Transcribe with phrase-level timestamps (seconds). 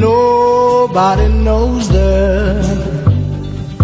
[0.00, 2.62] Nobody knows the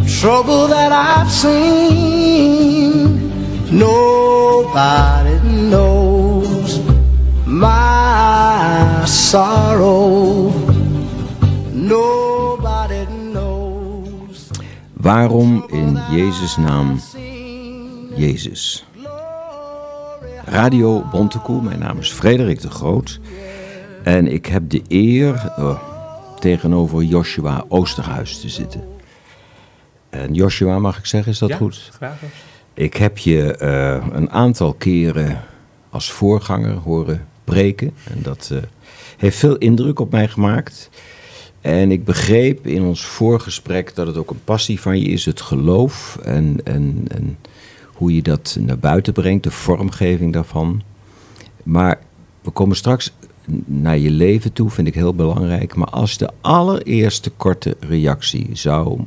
[0.06, 3.30] trouble that I've seen.
[3.70, 5.38] Nobody
[5.68, 6.80] knows
[7.46, 10.52] my sorrow.
[11.72, 14.50] Nobody knows.
[14.92, 17.00] Waarom in Jezus' naam
[18.16, 18.84] Jezus?
[20.44, 23.20] Radio Bontekoe, mijn naam is Frederik de Groot.
[24.02, 25.93] En ik heb de eer oh,
[26.44, 28.84] tegenover Joshua Oosterhuis te zitten.
[30.10, 31.90] En Joshua, mag ik zeggen, is dat ja, goed?
[31.92, 32.18] graag.
[32.74, 35.40] Ik heb je eh, een aantal keren
[35.90, 37.90] als voorganger horen preken.
[38.04, 38.58] En dat eh,
[39.16, 40.90] heeft veel indruk op mij gemaakt.
[41.60, 45.40] En ik begreep in ons voorgesprek dat het ook een passie van je is, het
[45.40, 47.38] geloof en, en, en
[47.92, 50.82] hoe je dat naar buiten brengt, de vormgeving daarvan.
[51.62, 51.98] Maar
[52.40, 53.12] we komen straks
[53.64, 55.74] naar je leven toe, vind ik heel belangrijk.
[55.74, 59.04] Maar als de allereerste korte reactie zou,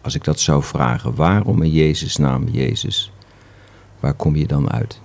[0.00, 3.12] als ik dat zou vragen, waarom in Jezus' naam Jezus?
[4.00, 5.00] Waar kom je dan uit?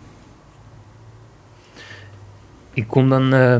[2.74, 3.60] Ik kom dan, eh,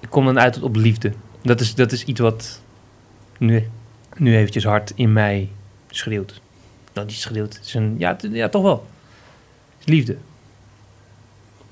[0.00, 1.12] ik kom dan uit op liefde.
[1.42, 2.62] Dat is, dat is iets wat
[3.38, 3.68] nu,
[4.16, 5.48] nu eventjes hard in mij
[5.90, 6.40] schreeuwt.
[7.06, 7.54] Schreeuwt.
[7.56, 8.86] Het is een, ja, ja, toch wel.
[9.78, 10.16] Is liefde.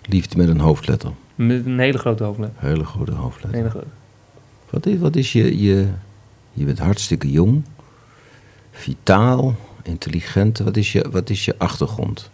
[0.06, 1.10] Liefde met een hoofdletter.
[1.34, 2.68] Met een hele grote hoofdletter.
[2.68, 3.58] Hele grote hoofdletter.
[3.58, 3.86] hele grote.
[4.70, 5.88] Wat is, wat is je, je...
[6.52, 7.64] Je bent hartstikke jong,
[8.70, 10.58] vitaal, intelligent.
[10.58, 12.30] Wat is je, wat is je achtergrond?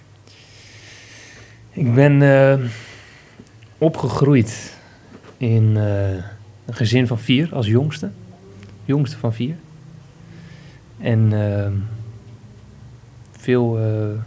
[1.70, 2.58] Ik ben eh,
[3.78, 4.76] opgegroeid
[5.36, 6.10] in eh,
[6.64, 8.10] een gezin van vier als jongste.
[8.84, 9.56] Jongste van vier.
[10.98, 11.72] En eh,
[13.30, 14.20] veel, eh,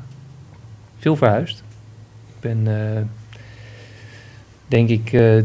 [0.98, 1.64] veel verhuisd.
[2.28, 2.68] Ik ben,
[4.68, 5.42] denk ik, eh,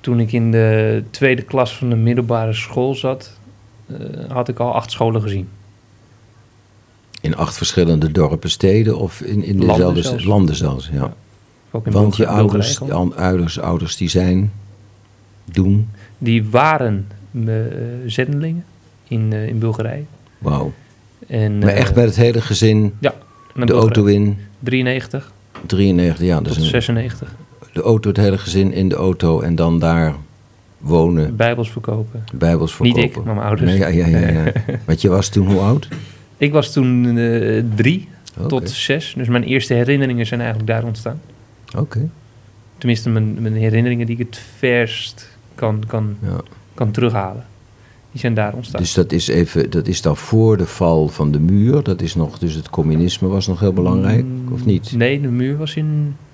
[0.00, 3.38] toen ik in de tweede klas van de middelbare school zat,
[3.86, 3.96] eh,
[4.28, 5.48] had ik al acht scholen gezien.
[7.20, 10.24] In acht verschillende dorpen, steden of in, in Landen dezelfde zelfs.
[10.24, 10.88] landen zelfs?
[10.92, 10.98] Ja.
[10.98, 11.14] Ja.
[11.70, 12.80] Ook in Want je ouders,
[13.16, 14.52] ouders, ouders die zijn,
[15.44, 15.88] doen,
[16.18, 17.08] Die waren
[17.46, 17.54] eh,
[18.06, 18.64] zendelingen
[19.08, 20.04] in, in Bulgarije.
[20.38, 20.72] wauw.
[21.26, 23.14] En, Maar echt met het hele gezin, Ja,
[23.54, 25.32] de auto in, 93
[25.66, 26.40] 93, ja.
[26.40, 27.34] Dus tot een, 96.
[27.80, 30.14] De auto, het hele gezin in de auto en dan daar
[30.78, 32.24] wonen, Bijbels verkopen.
[32.32, 33.20] bijbels Niet verkopen.
[33.20, 33.70] ik, maar mijn ouders.
[33.70, 34.52] Nee, ja, ja, ja, ja.
[34.86, 35.88] Want je was toen hoe oud?
[36.36, 38.08] Ik was toen eh, drie
[38.46, 39.14] tot zes.
[39.16, 41.20] Dus mijn eerste herinneringen zijn eigenlijk daar ontstaan.
[41.76, 42.08] Oké,
[42.78, 46.40] Tenminste, mijn, mijn herinneringen die ik het verst kan, kan, ja.
[46.74, 47.44] kan terughalen.
[48.10, 48.80] Die zijn daar ontstaan.
[48.80, 51.82] Dus dat is, even, dat is dan voor de val van de muur.
[51.82, 54.92] Dat is nog, dus het communisme was nog heel belangrijk, of niet?
[54.96, 56.29] Nee, de muur was in 89.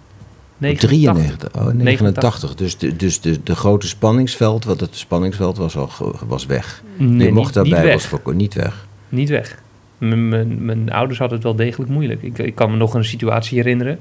[0.59, 2.55] 93, oh, 89.
[2.55, 5.91] Dus, de, dus de, de grote spanningsveld, wat het spanningsveld was al
[6.27, 6.83] was weg.
[6.97, 8.09] Nee, je mocht niet, daar niet bijbels weg.
[8.09, 8.87] verkopen, niet weg.
[9.09, 9.63] Niet weg.
[9.99, 12.23] Mijn, ouders hadden het wel degelijk moeilijk.
[12.23, 13.99] Ik, ik kan me nog een situatie herinneren.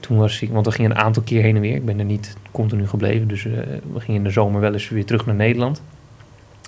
[0.00, 1.74] Toen was ik, want we gingen een aantal keer heen en weer.
[1.74, 3.28] Ik ben er niet continu gebleven.
[3.28, 3.52] Dus eh,
[3.92, 5.82] we gingen in de zomer wel eens weer terug naar Nederland.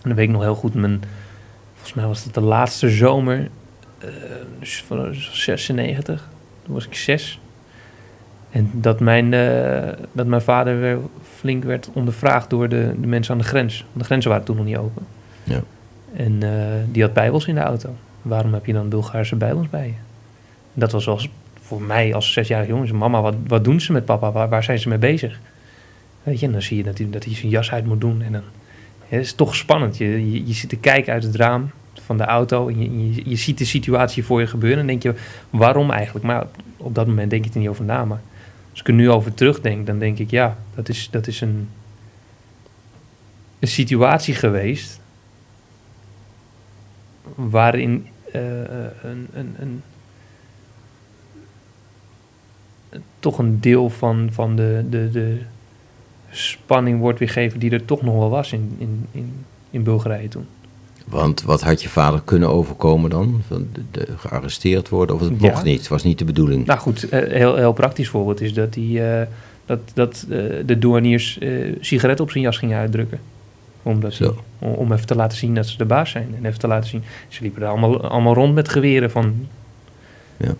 [0.03, 1.03] En dan weet ik nog heel goed, mijn,
[1.73, 3.49] volgens mij was het de laatste zomer,
[3.99, 4.09] eh,
[4.59, 6.29] dus van 96.
[6.65, 7.41] Toen was ik zes.
[8.55, 10.99] En dat mijn, eh, dat mijn vader weer
[11.37, 13.81] flink werd ondervraagd door de, de mensen aan de grens.
[13.81, 15.07] Want de grenzen waren toen nog niet open.
[15.43, 15.63] Ja.
[16.17, 16.51] En eh,
[16.93, 17.95] die had bijbels in de auto.
[18.23, 19.93] Waarom heb je dan Bulgaarse bijbels bij je?
[20.75, 21.29] Dat was eens
[21.61, 22.97] voor mij als zesjarig jongen.
[22.97, 24.33] Mama, wat, wat doen ze met papa?
[24.33, 25.41] Waar, waar zijn ze mee bezig?
[26.23, 28.23] Weet je, en dan zie je dat hij, dat hij zijn jas uit moet doen.
[28.23, 28.43] En dan
[29.09, 29.97] ja, het is toch spannend.
[29.97, 31.71] Je, je, je zit te kijken uit het raam
[32.05, 32.69] van de auto.
[32.69, 34.81] En je, je, je ziet de situatie voor je gebeuren.
[34.81, 36.25] En dan denk je, waarom eigenlijk?
[36.25, 38.05] Maar op dat moment denk je er niet over na.
[38.05, 38.21] Maar
[38.75, 41.69] als ik er nu over terugdenk, dan denk ik, ja, dat is, dat is een,
[43.59, 45.01] een situatie geweest
[47.35, 48.41] waarin eh,
[49.03, 49.83] een, een, een,
[53.19, 55.41] toch een deel van, van de, de, de
[56.31, 60.47] spanning wordt weergegeven die er toch nog wel was in, in, in, in Bulgarije toen.
[61.05, 63.41] Want wat had je vader kunnen overkomen dan?
[63.49, 65.15] Van de, de- gearresteerd worden?
[65.15, 65.49] Of het Ja.
[65.51, 66.67] mocht niet, het was niet de bedoeling.
[66.67, 69.27] Nou goed, eh, heel, heel praktisch voorbeeld is dat, die, eh,
[69.67, 71.49] dat, dat eh, de douaniers eh,
[71.81, 73.19] sigaretten op zijn jas gingen uitdrukken.
[73.83, 74.21] Omdat
[74.59, 76.29] om, om even te laten zien dat ze de baas zijn.
[76.39, 77.03] En even te laten zien.
[77.29, 79.35] Ze liepen er allemaal, allemaal rond met geweren van,
[80.37, 80.55] Ja.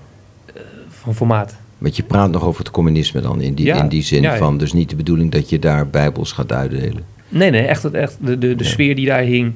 [0.89, 1.57] van formaat.
[1.79, 4.37] Want je praat nog over het communisme dan, in die, Ja, in die zin ja,
[4.37, 4.59] van...
[4.59, 7.05] dus niet de bedoeling dat je daar bijbels gaat uitdelen.
[7.29, 9.53] Nee, nee, echt, echt de, de, de sfeer die daar hing.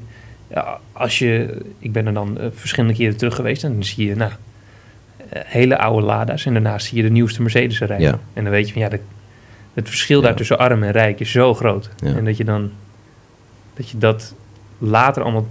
[0.50, 4.06] Ja, als je, ik ben er dan eh, verschillende keren terug geweest en dan zie
[4.06, 4.32] je nou,
[5.28, 8.00] eh, hele oude Lada's en daarnaast zie je de nieuwste Mercedes rijden.
[8.00, 8.18] Ja.
[8.32, 9.00] En dan weet je van ja, de,
[9.74, 10.26] het verschil Ja.
[10.26, 11.90] daar tussen arm en rijk is zo groot.
[11.96, 12.16] Ja.
[12.16, 12.70] En dat je dan
[13.74, 14.34] Dat je dat
[14.78, 15.46] later allemaal...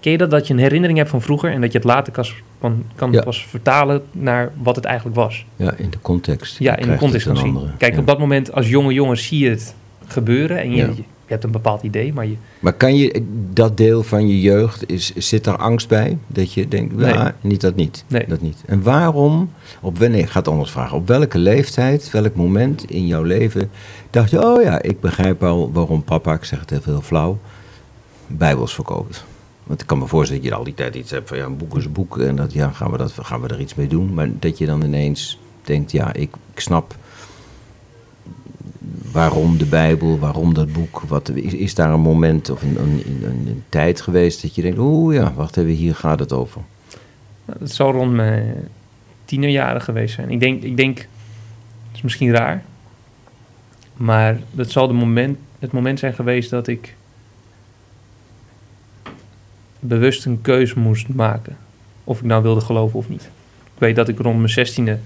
[0.00, 1.52] Ken je dat, dat je een herinnering hebt van vroeger...
[1.52, 2.12] en dat je het later
[2.60, 3.22] kan, kan, Ja.
[3.22, 5.46] pas vertalen naar wat het eigenlijk was?
[5.56, 6.58] Ja, in de context.
[6.58, 7.58] Ja, in de context een zien.
[7.78, 9.74] Kijk, op dat moment als jonge jongen zie je het
[10.06, 10.58] gebeuren...
[10.58, 10.90] en je.
[11.28, 12.36] Je, hebt een bepaald idee, maar je...
[12.58, 16.18] Maar kan je dat deel van je jeugd, is, zit daar angst bij?
[16.26, 17.12] Dat je denkt, Nee.
[17.12, 18.04] ja, niet dat niet.
[18.06, 18.24] Nee.
[18.28, 18.62] Dat niet.
[18.66, 20.96] En waarom, op wanneer, ik ga het anders vragen.
[20.96, 23.70] Op welke leeftijd, welk moment in jouw leven
[24.10, 27.38] dacht je, oh ja, ik begrijp al waarom papa, ik zeg het even heel flauw,
[28.26, 29.24] bijbels verkoopt.
[29.64, 31.56] Want ik kan me voorstellen dat je al die tijd iets hebt van, ja, een
[31.56, 32.18] boek is een boek.
[32.18, 34.14] En dat, ja, gaan we, dat, gaan we er iets mee doen?
[34.14, 36.96] Maar dat je dan ineens denkt, ja, ik, ik snap
[39.12, 41.00] waarom de Bijbel, waarom dat boek?
[41.00, 42.78] Wat, is, daar een moment of een,
[43.22, 46.60] een, tijd geweest dat je denkt, oeh ja, wacht even, hier gaat het over.
[47.44, 48.68] Nou, Het zal rond mijn
[49.24, 50.30] tienerjaren geweest zijn.
[50.30, 52.62] Ik denk, ik denk, het is misschien raar,
[53.96, 56.96] maar dat zal de moment, het moment zijn geweest dat ik
[59.80, 61.56] bewust een keus moest maken.
[62.04, 63.30] Of ik nou wilde geloven of niet.
[63.74, 64.98] Ik weet dat ik rond mijn zestiende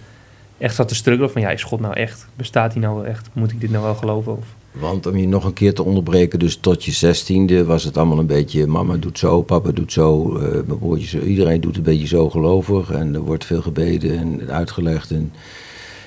[0.63, 2.27] echt zat te struggelen van, ja, is God nou echt?
[2.37, 3.29] Bestaat hij nou wel echt?
[3.33, 4.37] Moet ik dit nou wel geloven?
[4.37, 7.97] Of, Want om je nog een keer te onderbreken, dus tot je zestiende was het
[7.97, 11.77] allemaal een beetje, mama doet zo, papa doet zo, eh, mijn broertje zo, iedereen doet
[11.77, 15.33] een beetje zo gelovig en er wordt veel gebeden en uitgelegd en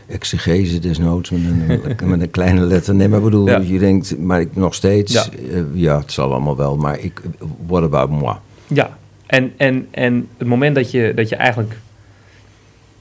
[0.07, 2.95] exegese desnoods met een, met een kleine letter.
[2.95, 3.57] Nee, maar ik bedoel, Ja.
[3.57, 5.25] je denkt, maar ik nog steeds, Ja.
[5.51, 5.63] ja.
[5.73, 7.21] ja, het zal allemaal wel, maar ik,
[7.67, 8.35] what about moi?
[8.67, 11.77] Ja, en, en, en het moment dat je, dat je eigenlijk...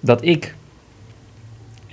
[0.01, 0.55] Dat ik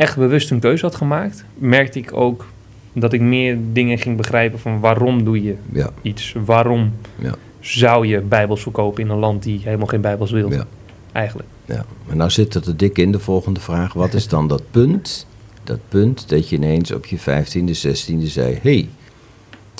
[0.01, 1.45] echt bewust een keuze had gemaakt...
[1.53, 2.45] merkte ik ook
[2.93, 6.35] dat ik meer dingen ging begrijpen van waarom doe je Ja, iets?
[6.45, 10.51] Waarom ja, zou je bijbels verkopen in een land die helemaal geen bijbels wil?
[10.51, 10.65] ja.
[11.11, 11.49] Eigenlijk.
[11.65, 13.93] Ja, maar nou zit het er dik in, de volgende vraag.
[13.93, 15.27] Wat is dan dat punt,
[15.63, 18.59] dat punt dat je ineens op je 15e, 16e zei...
[18.61, 18.89] hey,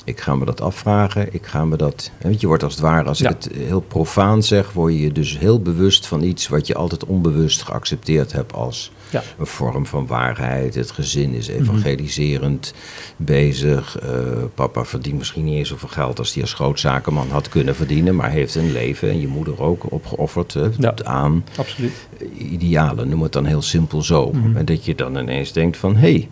[0.03, 2.11] ik ga me dat afvragen, ik ga me dat...
[2.21, 4.71] Want je wordt als het ware, als ik het heel profaan zeg...
[4.71, 8.53] word je dus heel bewust van iets wat je altijd onbewust geaccepteerd hebt...
[8.53, 9.23] als Ja.
[9.39, 10.75] een vorm van waarheid.
[10.75, 12.73] Het gezin is evangeliserend
[13.17, 13.99] bezig.
[13.99, 14.09] Eh,
[14.55, 18.15] papa verdient misschien niet eens zoveel geld als hij als grootzakenman had kunnen verdienen...
[18.15, 20.93] maar heeft een leven en je moeder ook opgeofferd Ja.
[21.03, 22.07] aan Absoluut.
[22.37, 24.31] idealen, noem het dan heel simpel zo.
[24.31, 24.57] Mhm.
[24.57, 26.29] En dat je dan ineens denkt van, hé, hey,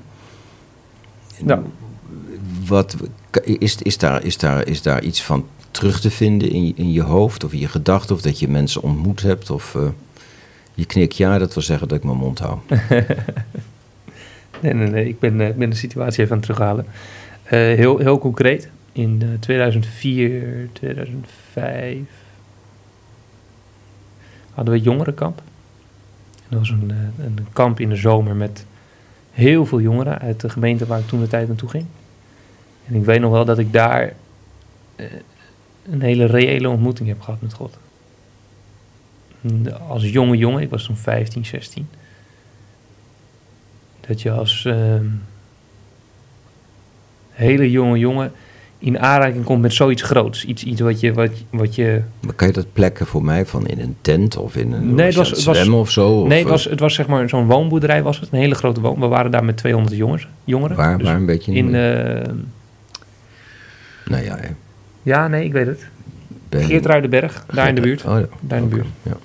[1.45, 1.61] Ja.
[2.67, 2.95] wat,
[3.43, 6.91] is, is, daar, is, daar, is daar iets van terug te vinden in, je- in
[6.91, 8.15] je hoofd of in je gedachten...
[8.15, 9.81] of dat je mensen ontmoet hebt of eh,
[10.79, 12.57] je knikt ja, dat wil zeggen dat ik mijn mond hou.
[14.61, 15.07] Nee, nee, nee.
[15.07, 16.85] Ik ben, eh, ik ben de situatie even aan het terughalen.
[17.43, 18.69] Eh, heel, heel concreet.
[18.91, 21.99] In eh, 2004, 2005
[24.53, 25.41] hadden we jongerenkamp.
[26.35, 28.65] En dat was een, eh, een kamp in de zomer met
[29.31, 31.85] heel veel jongeren uit de gemeente waar ik toen de tijd naartoe ging.
[32.87, 34.13] En ik weet nog wel dat ik daar
[34.95, 35.05] eh,
[35.91, 37.77] een hele reële ontmoeting heb gehad met God.
[39.87, 41.87] Als jonge jongen, ik was toen 15, 16.
[44.07, 45.05] Dat je als ehm,
[47.31, 48.31] hele jonge jongen
[48.77, 50.45] in aanraking komt met zoiets groots.
[50.45, 52.01] Iets, iets wat, je, wat, wat je...
[52.19, 55.05] Maar kan je dat plekken voor mij van in een tent of in een Nee,
[55.05, 56.09] het was- of zo?
[56.21, 58.29] Of, nee, het eh, was, het was zeg maar zo'n woonboerderij was het.
[58.31, 58.99] Een hele grote woon.
[58.99, 60.75] We waren daar met 200 jongens, jongeren.
[60.77, 61.75] waar, Dus waar een beetje in...
[61.75, 62.33] eh,
[64.05, 64.47] nou ja, hè,
[65.03, 65.85] ja, nee, ik weet het.
[66.49, 66.71] ben-
[67.53, 68.05] daar in de buurt.
[68.05, 68.25] Oh, ja.
[68.41, 68.87] Daar in de buurt.
[69.03, 69.17] Ja.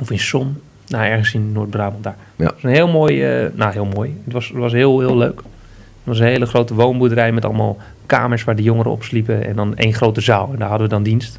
[0.00, 0.60] Of in Som.
[0.88, 2.16] Nou, ergens in Noord-Brabant daar.
[2.36, 2.44] Ja.
[2.44, 4.20] Het was een heel mooi, eh, nou heel mooi.
[4.24, 5.36] Het was, het was heel, heel leuk.
[5.36, 7.76] Het was een hele grote woonboerderij met allemaal
[8.06, 9.44] kamers waar de jongeren op sliepen.
[9.44, 10.50] En dan één grote zaal.
[10.52, 11.38] En daar hadden we dan dienst.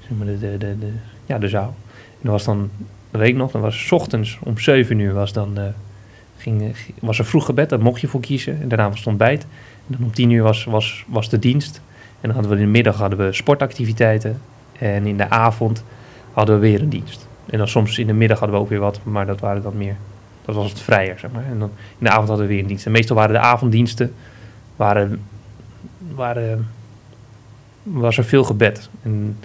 [0.00, 0.92] Zeg maar de, de, de, de-
[1.26, 1.74] ja, de zaal.
[1.96, 2.70] En dat was dan,
[3.10, 5.64] dat weet ik nog, dat was 's ochtends om 7 uur was dan, eh,
[6.36, 7.68] ging, was er vroeg gebed.
[7.68, 8.58] Daar mocht je voor kiezen.
[8.62, 9.42] En daarna was het ontbijt.
[9.88, 11.80] En dan om 10 uur was, was, was de dienst.
[12.20, 14.40] En dan hadden we in de middag hadden we sportactiviteiten.
[14.78, 15.84] En in de avond
[16.32, 17.28] hadden we weer een dienst.
[17.46, 19.76] En dan soms in de middag hadden we ook weer wat, maar dat waren dan
[19.76, 19.96] meer,
[20.44, 21.44] dat was het vrijer, zeg maar.
[21.44, 22.86] En dan in de avond hadden we weer een dienst.
[22.86, 24.14] En meestal waren de avonddiensten,
[24.76, 25.22] waren,
[26.14, 26.68] waren,
[27.82, 28.88] was er veel gebed.
[29.02, 29.36] En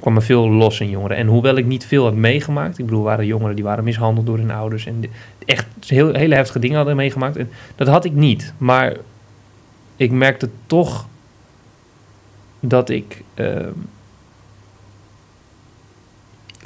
[0.00, 1.16] kwam er veel los in jongeren.
[1.16, 4.38] En hoewel ik niet veel heb meegemaakt, ik bedoel, waren jongeren die waren mishandeld door
[4.38, 5.04] hun ouders en
[5.44, 7.36] echt heel, hele heftige dingen hadden meegemaakt.
[7.36, 8.96] En dat had ik niet, maar
[9.96, 11.06] ik merkte toch
[12.60, 13.22] dat ik...
[13.34, 13.70] ehm,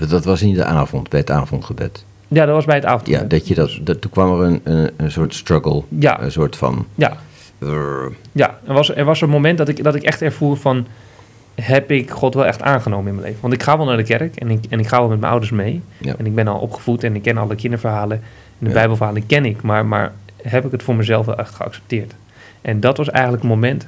[0.08, 2.04] Dat was in de avond, bij het avondgebed.
[2.28, 3.06] ja, dat was bij het avond.
[3.06, 6.32] Ja, dat je dat, dat, toen kwam er een, een, een soort struggle, Ja, een
[6.32, 6.86] soort van...
[6.94, 7.16] ja,
[8.32, 8.58] ja.
[8.66, 10.86] Er was, er was een moment dat ik, dat ik echt ervoer van...
[11.54, 13.40] heb ik God wel echt aangenomen in mijn leven?
[13.42, 15.30] Want ik ga wel naar de kerk en ik, en ik ga wel met mijn
[15.30, 15.82] ouders mee.
[15.98, 16.14] Ja.
[16.18, 18.22] En ik ben al opgevoed en ik ken alle kinderverhalen.
[18.58, 19.62] En de bijbelverhalen ken ik.
[19.62, 20.12] Maar, maar
[20.42, 22.14] heb ik het voor mezelf wel echt geaccepteerd?
[22.62, 23.86] En dat was eigenlijk het moment...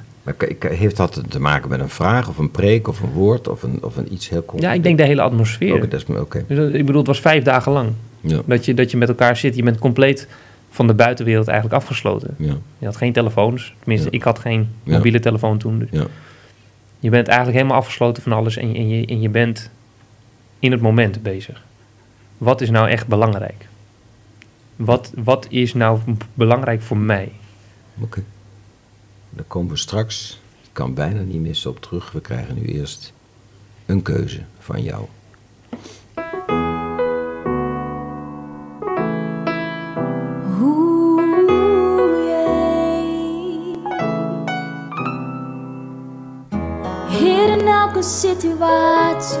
[0.59, 3.79] Heeft dat te maken met een vraag of een preek of een woord of een,
[3.83, 4.65] of een iets heel concreets?
[4.65, 5.73] Ja, ik denk de hele atmosfeer.
[5.75, 6.45] Oké, dat is me- oké.
[6.47, 7.89] Dus ik bedoel, het was vijf dagen lang.
[8.21, 9.55] Ja, Dat je, dat je met elkaar zit.
[9.55, 10.27] Je bent compleet
[10.69, 12.35] van de buitenwereld eigenlijk afgesloten.
[12.37, 13.73] ja, Je had geen telefoons.
[13.79, 14.17] Tenminste, Ja.
[14.17, 15.79] ik had geen mobiele telefoon toen.
[15.79, 16.05] Dus ja.
[16.99, 18.57] je bent eigenlijk helemaal afgesloten van alles.
[18.57, 19.69] En je, en, je, en je bent
[20.59, 21.63] in het moment bezig.
[22.37, 23.67] Wat is nou echt belangrijk?
[24.75, 25.99] Wat, wat is nou
[26.33, 27.31] belangrijk voor mij?
[28.01, 28.23] Oké.
[29.39, 32.11] Daar komen we straks, ik kan bijna niet missen op terug.
[32.11, 33.13] We krijgen nu eerst
[33.85, 35.05] een keuze van jou.
[48.01, 49.37] Situatie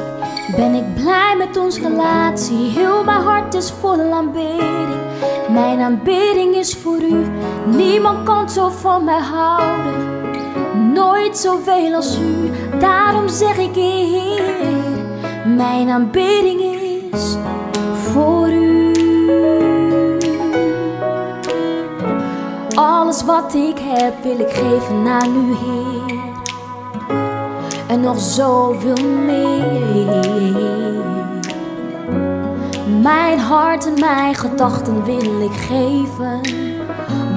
[0.55, 2.69] ben ik blij met onze relatie.
[2.69, 5.08] Heel mijn hart is vol aanbidding.
[5.49, 7.25] Mijn aanbidding is voor u.
[7.65, 9.93] Niemand kan zo van mij houden.
[10.93, 12.51] Nooit zoveel als u.
[12.79, 14.41] Daarom zeg ik, Heer,
[15.55, 16.61] mijn aanbidding
[17.11, 17.37] is
[17.93, 18.93] voor u.
[22.75, 26.17] Alles wat ik heb wil ik geven aan u, Heer.
[27.87, 31.08] En nog zoveel meer.
[33.01, 36.41] Mijn hart en mijn gedachten wil ik geven.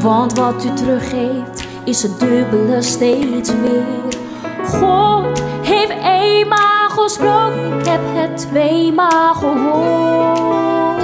[0.00, 4.21] Want wat u teruggeeft is het dubbele steeds meer.
[4.66, 11.02] God heeft eenmaal gesproken, ik heb het tweemaal gehoord.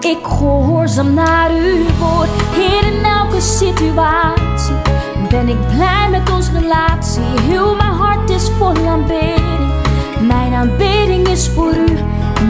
[0.00, 4.74] Ik gehoorzaam naar uw woord, Heer, in elke situatie.
[5.28, 9.72] Ben ik blij met onze relatie, heel mijn hart is vol aanbidding.
[10.20, 11.98] Mijn aanbidding is voor u,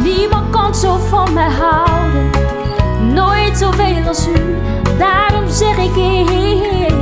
[0.02, 2.30] niemand kan zo van mij houden.
[3.14, 4.56] Nooit zoveel als u,
[4.98, 6.92] daarom zeg ik Heer,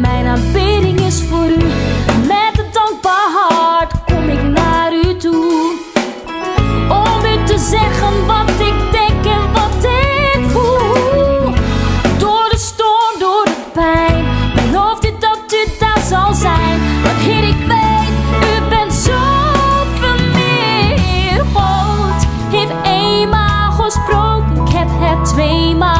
[0.00, 1.69] mijn aanbidding is voor u.
[25.40, 25.99] het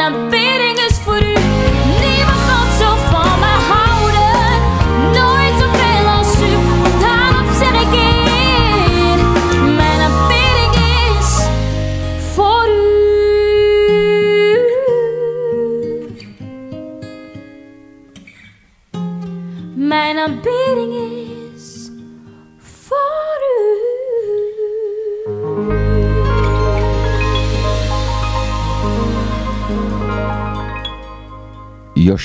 [0.00, 0.39] Mijn aanbidding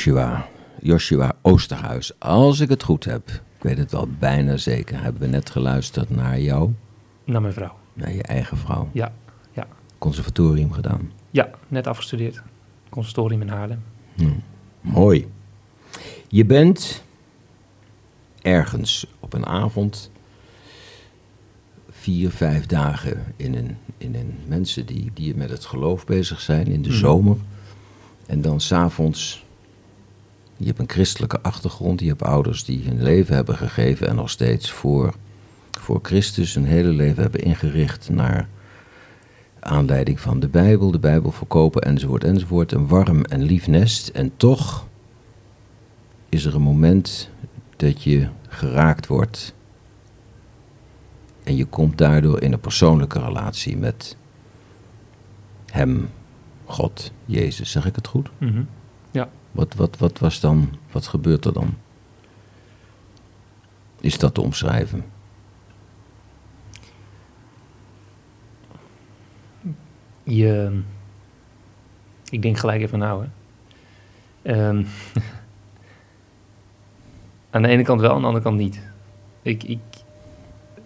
[0.10, 0.48] Joshua,
[0.82, 2.20] Joshua Oosterhuis.
[2.20, 6.10] Als ik het goed heb, ik weet het wel bijna zeker, hebben we net geluisterd
[6.10, 6.72] naar jou,
[7.24, 7.78] Naar mijn vrouw.
[7.94, 8.90] naar je eigen vrouw.
[8.92, 9.14] Ja,
[9.54, 9.68] ja.
[9.98, 11.12] Conservatorium gedaan.
[11.32, 12.42] Ja, net afgestudeerd.
[12.90, 13.84] Conservatorium in Haarlem.
[14.82, 15.28] Mooi.
[16.28, 17.04] Je bent
[18.42, 20.12] ergens op een avond
[21.90, 26.68] vier, vijf dagen in een, in een mensen die, die met het geloof bezig zijn
[26.68, 26.98] in de Mhm.
[26.98, 27.38] zomer.
[28.26, 29.45] En dan s'avonds,
[30.58, 34.30] je hebt een christelijke achtergrond, je hebt ouders die hun leven hebben gegeven en nog
[34.30, 35.14] steeds voor,
[35.72, 38.48] voor Christus hun hele leven hebben ingericht naar
[39.60, 42.72] aanleiding van de Bijbel, de Bijbel verkopen enzovoort enzovoort.
[42.72, 44.08] Een warm en lief nest.
[44.08, 44.88] En toch
[46.30, 47.30] is er een moment
[47.76, 49.54] dat je geraakt wordt.
[51.44, 54.18] En je komt daardoor in een persoonlijke relatie met
[55.66, 56.10] hem
[56.66, 58.30] God, Jezus, zeg ik het goed?
[58.38, 58.64] Mhm.
[59.56, 61.78] Wat, wat, wat was dan, wat gebeurt er dan?
[64.02, 65.06] Is dat te omschrijven?
[70.24, 70.82] Je,
[72.30, 73.30] ik denk gelijk even nou, hè.
[74.52, 74.84] Ehm,
[77.50, 78.82] aan de ene kant wel, aan de andere kant niet.
[79.42, 79.80] Ik, ik,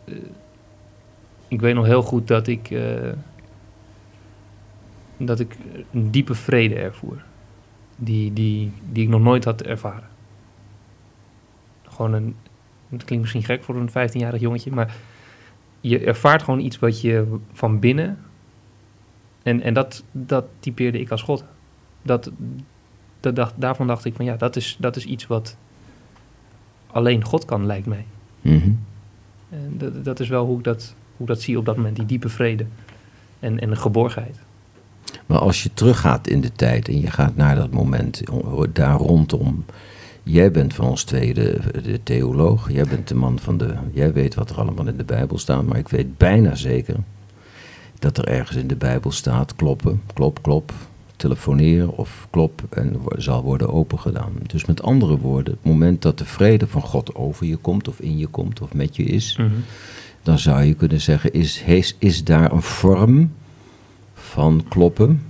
[0.05, 0.15] eh,
[1.47, 3.11] ik weet nog heel goed dat ik, eh,
[5.17, 5.57] dat ik
[5.91, 7.27] een diepe vrede ervoer.
[8.01, 10.07] Die, die, die ik nog nooit had ervaren.
[11.83, 12.35] Gewoon een,
[12.89, 14.95] het klinkt misschien gek voor een 15-jarig jongetje, maar
[15.81, 18.17] je ervaart gewoon iets wat je van binnen
[19.43, 21.43] en, en dat, dat typeerde ik als God.
[22.01, 22.31] Dat,
[23.19, 25.57] dat dacht, daarvan dacht ik van ja, dat is, dat is iets wat
[26.87, 28.05] alleen God kan, lijkt mij.
[28.41, 28.71] Mhm.
[29.49, 31.95] En dat, dat is wel hoe ik dat, hoe ik dat zie op dat moment,
[31.95, 32.65] die diepe vrede
[33.39, 34.39] en, en de geborgenheid.
[35.25, 38.21] Maar als je teruggaat in de tijd en je gaat naar dat moment
[38.73, 39.65] daar rondom.
[40.23, 42.71] Jij bent van ons twee de, de theoloog.
[42.71, 43.73] Jij bent de man van de.
[43.93, 45.65] Jij weet wat er allemaal in de Bijbel staat.
[45.65, 46.95] Maar ik weet bijna zeker
[47.99, 50.73] dat er ergens in de Bijbel staat: kloppen, klop, klop.
[51.15, 54.33] Telefoneer of klop en zal worden opengedaan.
[54.47, 57.99] Dus met andere woorden, het moment dat de vrede van God over je komt, of
[57.99, 59.39] in je komt, of met je is,
[60.23, 63.31] dan zou je kunnen zeggen: is, is, is daar een vorm
[64.29, 65.21] van kloppen,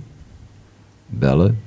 [1.06, 1.58] bellen,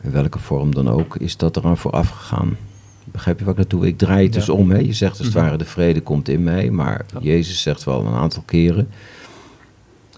[0.00, 2.56] in welke vorm dan ook, is dat eraan vooraf gegaan?
[3.04, 3.86] Begrijp je wat ik naartoe?
[3.86, 4.40] Ik draai het Ja.
[4.40, 4.70] dus om.
[4.70, 4.78] Hè?
[4.78, 5.44] Je zegt als het Mhm.
[5.44, 7.18] ware: de vrede komt in mij, maar Ja.
[7.20, 8.88] Jezus zegt wel een aantal keren: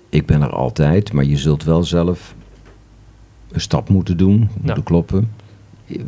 [0.09, 2.35] Ik ben er altijd, maar je zult wel zelf
[3.53, 5.31] een stap moeten doen, moeten kloppen.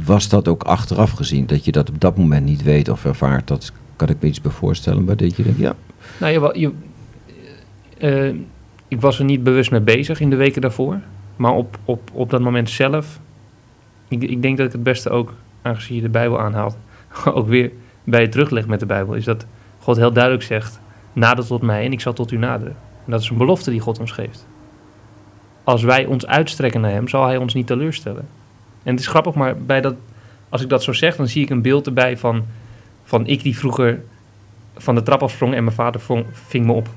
[0.04, 3.48] Was dat ook achteraf gezien, dat je dat op dat moment niet weet of ervaart?
[3.48, 5.76] Dat kan ik me iets bij voorstellen, maar dat je denkt: ja,
[6.20, 6.72] Nou, je, je,
[7.98, 8.34] eh,
[8.88, 11.00] ik was er niet bewust mee bezig in de weken daarvoor.
[11.36, 13.20] Maar op, op, op dat moment zelf,
[14.08, 16.76] ik, ik denk dat ik het beste ook, aangezien je de Bijbel aanhaalt,
[17.24, 17.72] ook weer
[18.04, 19.46] bij je terugleg met de Bijbel, is dat
[19.78, 20.80] God heel duidelijk zegt,
[21.12, 22.76] nader tot mij en ik zal tot u naderen.
[23.04, 24.46] En dat is een belofte die God ons geeft.
[25.64, 28.28] Als wij ons uitstrekken naar hem, zal hij ons niet teleurstellen.
[28.82, 29.94] En het is grappig, maar bij dat,
[30.48, 32.44] als ik dat zo zeg, dan zie ik een beeld erbij van,
[33.04, 34.02] van ik die vroeger
[34.76, 36.00] van de trap afsprong en mijn vader
[36.32, 36.88] ving me op.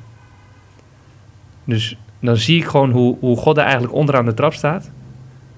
[1.69, 4.91] Dus dan zie ik gewoon hoe, hoe God er eigenlijk onderaan de trap staat.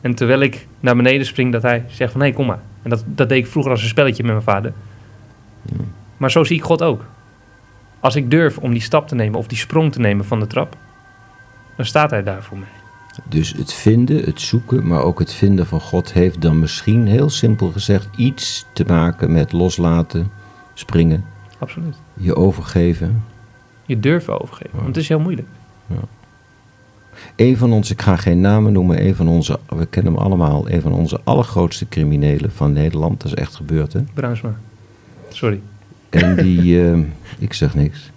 [0.01, 2.61] En terwijl ik naar beneden spring, dat hij zegt van hé, kom maar.
[2.81, 4.73] En dat, dat deed ik vroeger als een spelletje met mijn vader.
[6.17, 7.05] Maar zo zie ik God ook.
[7.99, 10.47] Als ik durf om die stap te nemen of die sprong te nemen van de
[10.47, 10.77] trap,
[11.75, 12.67] dan staat hij daar voor mij.
[13.29, 17.29] Dus het vinden, het zoeken, maar ook het vinden van God heeft dan misschien heel
[17.29, 20.31] simpel gezegd iets te maken met loslaten,
[20.73, 21.25] springen,
[21.57, 21.95] Absoluut.
[22.13, 23.23] je overgeven.
[23.85, 25.47] Je durven overgeven, want het is heel moeilijk.
[27.35, 30.69] Een van onze, ik ga geen namen noemen, een van onze, we kennen hem allemaal,
[30.69, 34.01] een van onze allergrootste criminelen van Nederland, dat is echt gebeurd hè.
[34.13, 34.55] Bruinsma.
[35.29, 35.61] Sorry.
[36.09, 36.99] En die, eh,
[37.39, 38.11] ik zeg niks.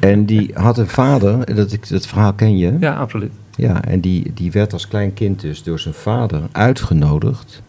[0.00, 2.76] En die had een vader, dat, ik, dat verhaal ken je.
[2.80, 3.32] Ja, absoluut.
[3.56, 7.62] Ja, en die, die werd als klein kind dus door zijn vader uitgenodigd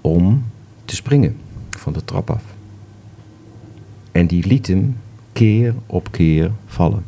[0.00, 0.44] om
[0.84, 1.36] te springen
[1.70, 2.42] van de trap af.
[4.12, 4.96] En die liet hem
[5.32, 7.04] keer op keer vallen.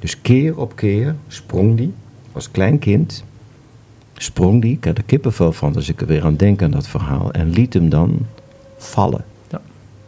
[0.00, 1.92] Dus keer op keer sprong die,
[2.32, 3.24] als klein kind,
[4.14, 6.88] sprong die, ik heb er kippenvel van als ik er weer aan denk aan dat
[6.88, 8.18] verhaal, en liet hem dan
[8.76, 9.24] vallen.
[9.50, 9.60] Ja.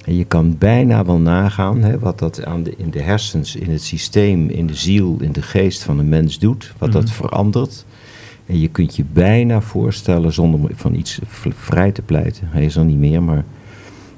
[0.05, 3.71] En je kan bijna wel nagaan hè, wat dat aan de, in de hersens, in
[3.71, 6.73] het systeem, in de ziel, in de geest van een mens doet.
[6.79, 7.13] Wat dat Mhm.
[7.13, 7.85] verandert.
[8.47, 11.19] En je kunt je bijna voorstellen, zonder van iets
[11.55, 13.45] vrij te pleiten, hij is er niet meer, maar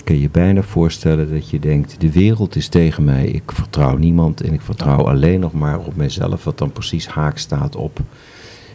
[0.04, 3.96] kun je je bijna voorstellen dat je denkt, de wereld is tegen mij, ik vertrouw
[3.96, 8.00] niemand en ik vertrouw alleen nog maar op mijzelf, wat dan precies haak staat op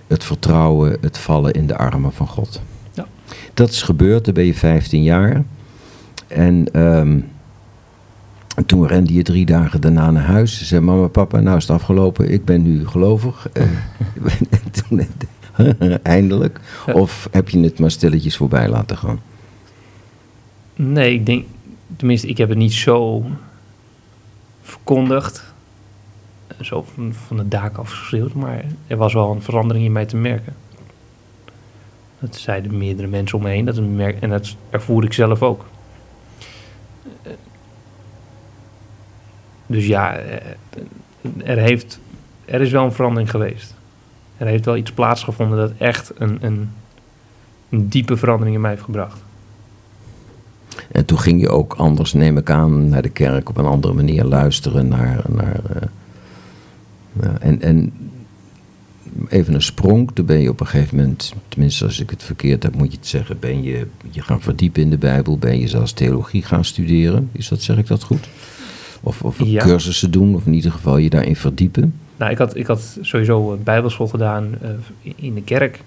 [0.08, 2.62] het vertrouwen, het vallen in de armen van God.
[2.94, 3.08] Ja.
[3.54, 5.44] Dat is gebeurd, dan ben je 15 jaar.
[6.28, 7.20] En ehm,
[8.66, 10.58] toen rende je drie dagen daarna naar huis.
[10.58, 12.32] Ze zei, mama, papa, nou is het afgelopen.
[12.32, 13.48] Ik ben nu gelovig.
[14.88, 15.08] Toen,
[16.04, 16.60] eindelijk.
[16.86, 16.94] Ja.
[16.94, 19.20] Of heb je het maar stilletjes voorbij laten gaan?
[20.82, 21.46] Nee, ik denk,
[21.96, 23.26] tenminste, ik heb het niet zo
[24.62, 25.54] verkondigd,
[26.62, 30.16] zo van, van de daak afgeschreeuwd, maar er was wel een verandering in mij te
[30.16, 30.56] merken.
[32.20, 33.78] Dat zeiden meerdere mensen om me heen, dat
[34.20, 35.66] en dat ervoer ik zelf ook.
[39.66, 40.38] Dus ja, eh,
[41.44, 42.00] er, heeft,
[42.46, 43.76] er is wel een verandering geweest.
[44.38, 46.72] Er heeft wel iets plaatsgevonden dat echt een, een,
[47.70, 49.28] een diepe verandering in mij heeft gebracht.
[50.92, 53.94] En toen ging je ook anders, neem ik aan, naar de kerk op een andere
[53.94, 55.22] manier luisteren naar.
[55.30, 55.82] naar eh,
[57.22, 57.94] ja, en, en
[59.28, 60.10] even een sprong.
[60.14, 62.98] Toen ben je op een gegeven moment, tenminste als ik het verkeerd heb, moet je
[62.98, 65.38] het zeggen, ben je je gaan verdiepen in de Bijbel.
[65.38, 67.30] Ben je zelfs theologie gaan studeren.
[67.32, 68.30] Is dat, zeg ik dat goed?
[69.02, 69.64] Of, of Ja.
[69.64, 71.94] cursussen doen, of in ieder geval je daarin verdiepen.
[72.18, 74.70] Nou, ik had, ik had sowieso een bijbelschool gedaan eh,
[75.16, 75.82] in- de kerk.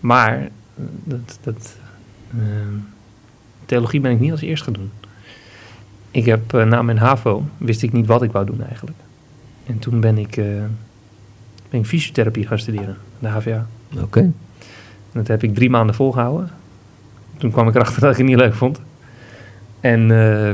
[0.00, 0.48] Maar eh,
[1.04, 1.76] dat, dat,
[2.30, 2.38] eh,
[3.68, 4.90] theologie ben ik niet als eerst gaan doen.
[6.10, 8.98] Ik heb eh, na mijn HAVO, wist ik niet wat ik wou doen eigenlijk.
[9.66, 10.44] En toen ben ik, eh,
[11.70, 13.66] ben ik fysiotherapie gaan studeren, de HVA.
[14.00, 14.32] Oké.
[15.12, 16.50] Dat heb ik drie maanden volgehouden.
[17.36, 18.80] Toen kwam ik erachter dat ik het niet leuk vond.
[19.80, 20.48] En, eh,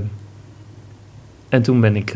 [1.49, 2.11] en toen ben ik...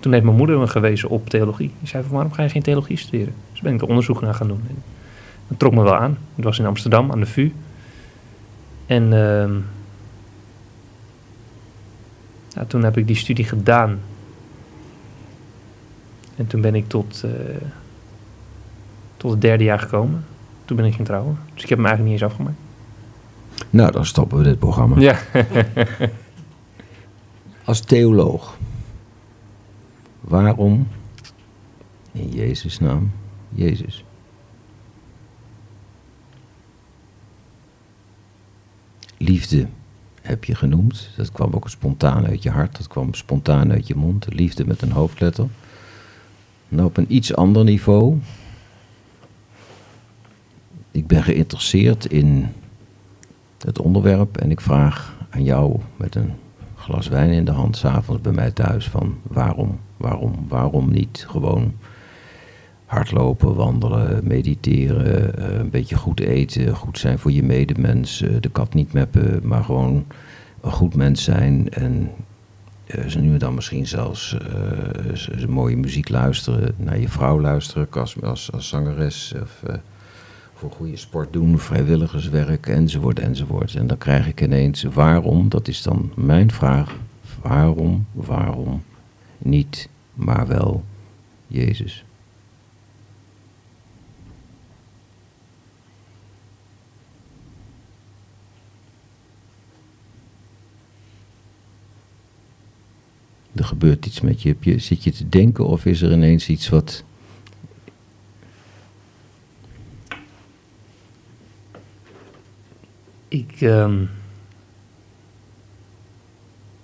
[0.00, 1.72] toen heeft mijn moeder me gewezen op theologie.
[1.78, 3.34] Die zei van, waarom ga je geen theologie studeren?
[3.52, 4.62] Dus ben ik er onderzoek naar gaan doen.
[4.68, 4.82] En
[5.48, 6.18] dat trok me wel aan.
[6.34, 7.52] Het was in Amsterdam, aan de VU.
[8.88, 9.54] En ehm,
[12.48, 14.00] ja, toen heb ik die studie gedaan.
[16.36, 17.30] En toen ben ik tot, eh,
[19.16, 20.24] tot het derde jaar gekomen.
[20.64, 21.38] Toen ben ik gaan trouwen.
[21.54, 22.58] Dus ik heb hem eigenlijk niet eens afgemaakt.
[23.70, 25.00] Nou, dan stoppen we dit programma.
[25.00, 25.18] Ja.
[27.64, 28.56] Als theoloog,
[30.20, 30.88] waarom
[32.12, 33.10] in Jezus' naam
[33.48, 34.04] Jezus?
[39.18, 39.66] Liefde
[40.22, 41.10] heb je genoemd.
[41.16, 42.76] Dat kwam ook spontaan uit je hart.
[42.76, 44.26] Dat kwam spontaan uit je mond.
[44.32, 45.46] Liefde met een hoofdletter.
[46.68, 48.18] Nou, op een iets ander niveau.
[50.90, 52.48] Ik ben geïnteresseerd in
[53.58, 56.32] het onderwerp en ik vraag aan jou met een
[56.76, 61.74] glas wijn in de hand, s'avonds bij mij thuis, van waarom, waarom, waarom niet gewoon
[62.88, 68.48] hardlopen, wandelen, mediteren, eh, een beetje goed eten, goed zijn voor je medemens, eh, de
[68.48, 70.06] kat niet meppen, maar gewoon
[70.60, 72.10] een goed mens zijn en
[72.86, 74.36] eh, ze nu en dan misschien zelfs
[75.48, 79.62] mooie muziek luisteren, naar je vrouw luisteren als, als, als zangeres of
[80.54, 83.74] voor goede sport doen, vrijwilligerswerk enzovoort enzovoort.
[83.74, 86.96] En dan krijg ik ineens waarom, dat is dan mijn vraag,
[87.42, 88.82] waarom, waarom
[89.38, 90.84] niet, maar wel
[91.46, 92.04] Jezus.
[103.58, 104.56] Er gebeurt iets met je.
[104.60, 104.78] Je.
[104.78, 107.04] Zit je te denken of is er ineens iets wat...
[113.28, 113.94] Ik, ehm,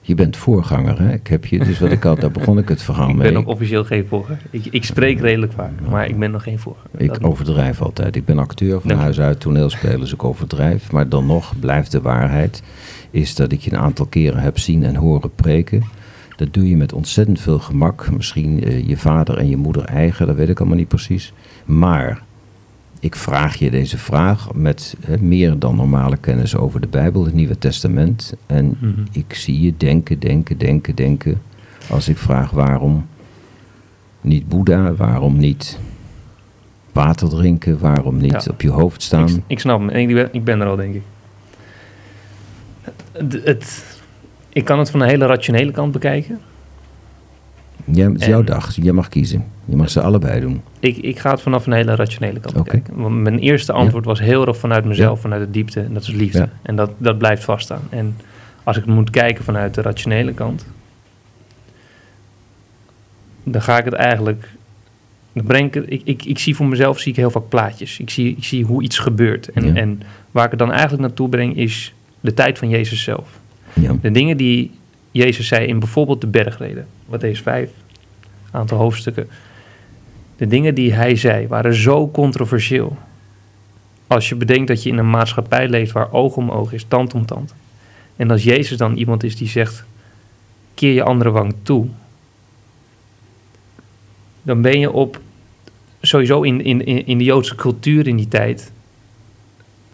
[0.00, 1.12] Je bent voorganger, hè?
[1.12, 3.32] Ik heb je, dus wat ik had, daar begon ik het verhaal ik mee.
[3.32, 4.42] ben nog officieel geen voorganger.
[4.50, 6.88] Ik, ik spreek redelijk vaak, maar ik ben nog geen voorganger.
[6.92, 7.22] Dat Ik niet.
[7.22, 8.16] overdrijf altijd.
[8.16, 10.92] Ik ben acteur van huis uit, toneelspeler, dus ik overdrijf.
[10.92, 12.62] Maar dan nog blijft de waarheid,
[13.10, 15.82] is dat ik je een aantal keren heb zien en horen preken.
[16.36, 18.10] Dat doe je met ontzettend veel gemak.
[18.10, 21.32] Misschien eh, je vader en je moeder eigen, dat weet ik allemaal niet precies.
[21.64, 22.22] Maar
[23.00, 27.58] ik vraag je deze vraag met meer dan normale kennis over de Bijbel, het Nieuwe
[27.58, 28.34] Testament.
[28.46, 28.90] En Mhm.
[29.12, 31.42] ik zie je denken, denken, denken, denken.
[31.90, 33.06] Als ik vraag waarom
[34.20, 35.78] niet Boeddha, waarom niet
[36.92, 38.50] water drinken, waarom niet Ja.
[38.50, 39.28] op je hoofd staan.
[39.28, 39.88] Ik, ik snap hem.
[39.88, 41.02] Ik ben, ik ben er al, denk ik.
[43.12, 43.93] Het, het-
[44.54, 46.40] ik kan het van een hele rationele kant bekijken.
[47.84, 49.44] Jij, het is jouw dag, jij mag kiezen.
[49.64, 50.62] Je mag ze allebei doen.
[50.78, 52.94] Ik, ik ga het vanaf een hele rationele kant bekijken.
[52.96, 55.80] Want mijn eerste antwoord was heel erg vanuit mezelf, vanuit de diepte.
[55.80, 56.38] En dat is liefde.
[56.38, 56.48] Ja.
[56.62, 57.80] En dat, dat blijft vaststaan.
[57.90, 58.16] En
[58.64, 60.66] als ik moet kijken vanuit de rationele kant...
[63.44, 64.48] dan ga ik het eigenlijk...
[65.32, 67.98] Dan breng ik, het- ik, ik, ik zie voor mezelf zie ik heel vaak plaatjes.
[67.98, 69.48] Ik zie, ik zie hoe iets gebeurt.
[69.48, 69.74] En, Ja.
[69.74, 73.28] en waar ik het dan eigenlijk naartoe breng is de tijd van Jezus zelf.
[73.74, 73.96] Ja.
[74.00, 74.70] De dingen die
[75.10, 77.70] Jezus zei in bijvoorbeeld de bergreden, wat deze vijf,
[78.50, 79.28] aantal hoofdstukken.
[80.36, 82.96] De dingen die hij zei waren zo controversieel.
[84.06, 87.14] Als je bedenkt dat je in een maatschappij leeft waar oog om oog is, tand
[87.14, 87.54] om tand.
[88.16, 89.84] En als Jezus dan iemand is die zegt,
[90.74, 91.86] keer je andere wang toe.
[94.42, 95.20] Dan ben je op,
[96.00, 98.72] sowieso in, in, in in de Joodse cultuur in die tijd,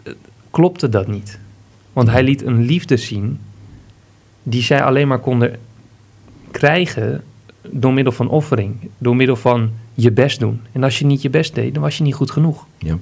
[0.03, 0.13] eh,
[0.49, 1.39] klopte dat niet.
[1.93, 3.39] Want hij liet een liefde zien
[4.43, 5.55] die zij alleen maar konden
[6.51, 7.23] krijgen
[7.69, 10.61] door middel van offering, door middel van je best doen.
[10.71, 12.65] En als je niet je best deed, dan was je niet goed genoeg.
[12.77, 12.97] ja.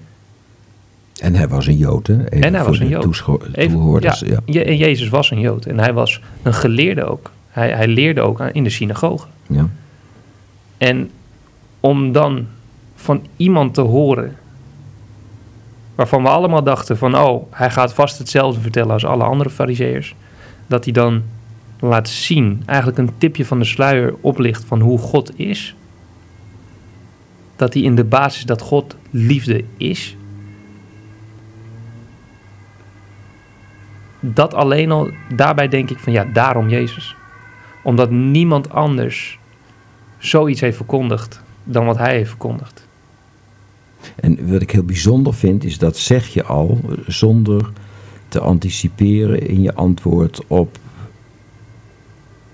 [1.21, 2.13] En hij was een Jood, hè?
[2.29, 3.03] Even En hij was een Jood.
[3.51, 4.39] Even- ja, Ja.
[4.45, 7.31] Je- en Jezus was een Jood en hij was een geleerde ook.
[7.49, 9.27] Hij, hij leerde ook aan- in de synagoge.
[9.47, 9.67] Ja.
[10.77, 11.09] En
[11.79, 12.45] om dan
[12.95, 14.35] van iemand te horen
[15.95, 20.15] waarvan we allemaal dachten van oh, hij gaat vast hetzelfde vertellen als alle andere fariseërs,
[20.69, 21.23] dat hij dan
[21.79, 25.75] laat zien, eigenlijk een tipje van de sluier oplicht van hoe God is.
[27.55, 30.15] dat hij in de basis dat God liefde is.
[34.19, 37.15] Dat alleen al, daarbij denk ik van ja, daarom Jezus.
[37.83, 39.39] Omdat niemand anders
[40.17, 42.87] zoiets heeft verkondigd dan wat hij heeft verkondigd.
[44.15, 47.69] En wat ik heel bijzonder vind, is dat zeg je al zonder
[48.29, 50.77] te anticiperen in je antwoord op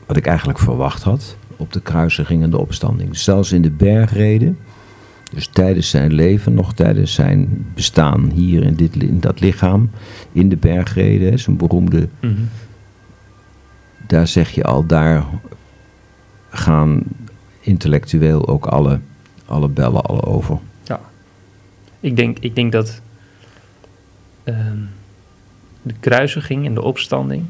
[0.05, 3.17] wat ik eigenlijk verwacht had, op de kruisiging en de opstanding.
[3.17, 4.57] Zelfs in de bergreden,
[5.31, 9.89] dus tijdens zijn leven, nog tijdens zijn bestaan hier in, dit, in dat lichaam,
[10.31, 12.07] in de bergreden, zijn beroemde,
[14.07, 15.25] daar zeg je al, daar
[16.49, 17.03] gaan
[17.59, 18.99] intellectueel ook alle,
[19.45, 20.59] alle bellen al over.
[20.83, 20.99] Ja.
[21.99, 23.01] Ik denk, ik denk dat
[24.43, 24.77] ehm,
[25.86, 27.45] de kruisiging en de opstanding,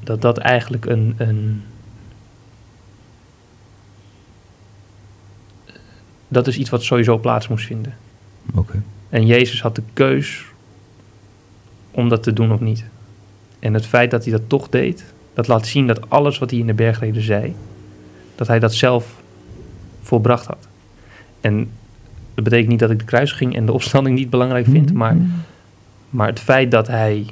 [0.00, 1.62] dat dat eigenlijk een, een
[6.28, 7.96] dat is iets wat sowieso plaats moest vinden.
[8.54, 8.82] Oké.
[9.08, 10.44] En Jezus had de keus
[11.90, 12.84] om dat te doen of niet.
[13.58, 16.58] En het feit dat hij dat toch deed, dat laat zien dat alles wat hij
[16.58, 17.54] in de bergreden zei,
[18.34, 19.22] dat hij dat zelf
[20.02, 20.68] volbracht had.
[21.40, 21.70] En
[22.34, 25.16] dat betekent niet dat ik de kruisiging en de opstanding niet belangrijk vind, maar,
[26.10, 27.26] maar het feit dat hij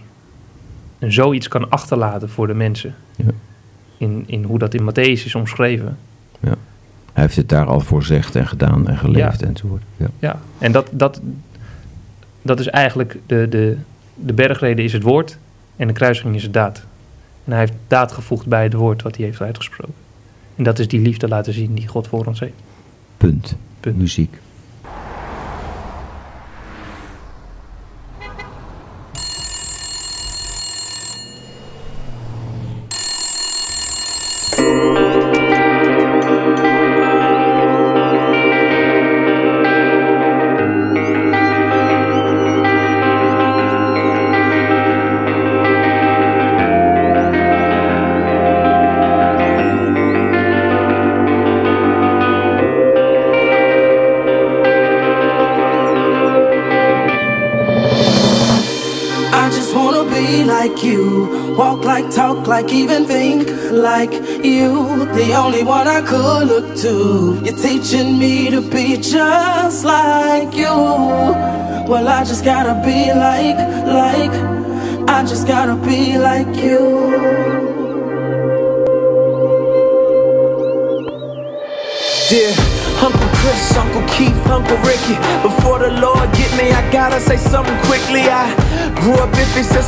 [0.99, 3.25] zoiets kan achterlaten voor de mensen, Ja.
[3.97, 5.99] in, in hoe dat in Matthäus is omschreven,
[6.41, 6.55] Ja.
[7.13, 9.47] Hij heeft het daar al voor gezegd en gedaan en geleefd Ja.
[9.47, 9.83] enzovoort.
[9.97, 10.07] Ja.
[10.19, 11.21] Ja, en dat, dat,
[12.43, 13.77] dat is eigenlijk de, de,
[14.15, 15.39] de bergreden is het woord
[15.77, 16.85] en de kruisiging is het daad.
[17.45, 19.95] En hij heeft daad gevoegd bij het woord wat hij heeft uitgesproken.
[20.57, 22.53] En dat is die liefde laten zien die God voor ons heeft.
[23.17, 23.57] Punt.
[23.81, 23.97] Punt.
[23.97, 24.39] Muziek.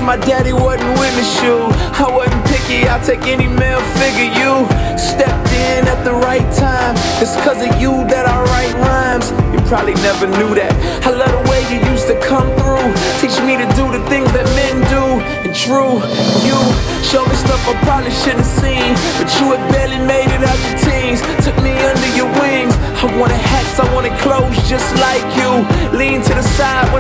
[0.03, 1.23] My daddy wasn't with me.
[1.23, 1.71] Shoe,
[2.03, 2.89] I wasn't picky.
[2.89, 4.31] I'll take any male figure.
[4.35, 4.67] You
[4.99, 6.95] stepped in at the right time.
[7.23, 9.31] It's cause of you that I write rhymes.
[9.55, 10.75] You probably never knew that.
[11.07, 12.87] I love the way you used to come through,
[13.23, 15.23] teach me to do the things that men do.
[15.47, 16.03] And true,
[16.43, 16.59] you
[17.07, 20.59] showed me stuff I probably shouldn't have seen, but you had barely made it out
[20.67, 21.23] the teens.
[21.47, 22.75] Took me under your wings.
[23.03, 25.67] I wanted hats, I wanted clothes just like you.
[25.97, 26.92] Lean to the side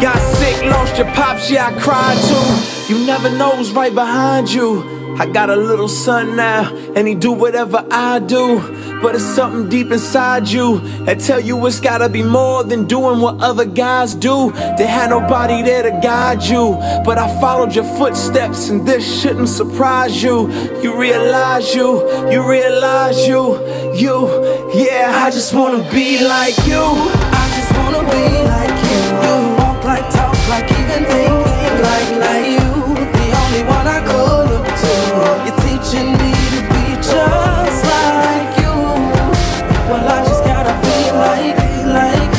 [0.00, 2.94] got sick, lost your pops, yeah, I cried too.
[2.94, 4.98] You never know who's right behind you.
[5.18, 8.60] I got a little son now, and he do whatever I do.
[9.02, 13.20] But it's something deep inside you that tell you it's gotta be more than doing
[13.20, 14.50] what other guys do.
[14.78, 19.48] They had nobody there to guide you, but I followed your footsteps, and this shouldn't
[19.48, 20.50] surprise you.
[20.82, 23.58] You realize you, you realize you,
[23.94, 24.16] you,
[24.74, 25.22] yeah.
[25.24, 26.82] I just wanna be like you.
[26.82, 28.99] I just wanna be like you.
[29.90, 31.34] Like, talk like, even think
[31.82, 32.70] like, like you.
[33.18, 34.94] The only one I could look to.
[35.44, 38.76] You're teaching me to be just like you.
[39.90, 41.58] Well, I just gotta be like,
[41.90, 42.30] like.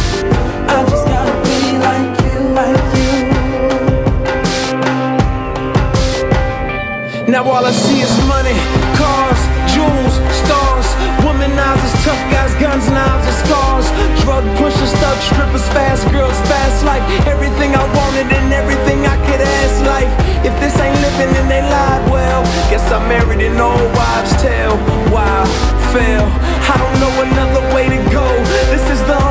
[0.71, 3.19] I just gotta be like you, like you.
[7.27, 8.55] Now all I see is money,
[8.95, 10.87] cars, jewels, stars,
[11.19, 13.85] womanizers, tough guys, guns, knives, and scars.
[14.23, 16.50] Drug pushers, thug strippers, fast girls.
[17.71, 20.11] Everything I wanted and everything I could ask life.
[20.43, 22.43] If this ain't living, then they lied well.
[22.69, 24.75] Guess I married an old wives' tale.
[25.07, 25.45] Wow,
[25.93, 26.27] fail.
[26.67, 28.27] I don't know another way to go.
[28.71, 29.30] This is the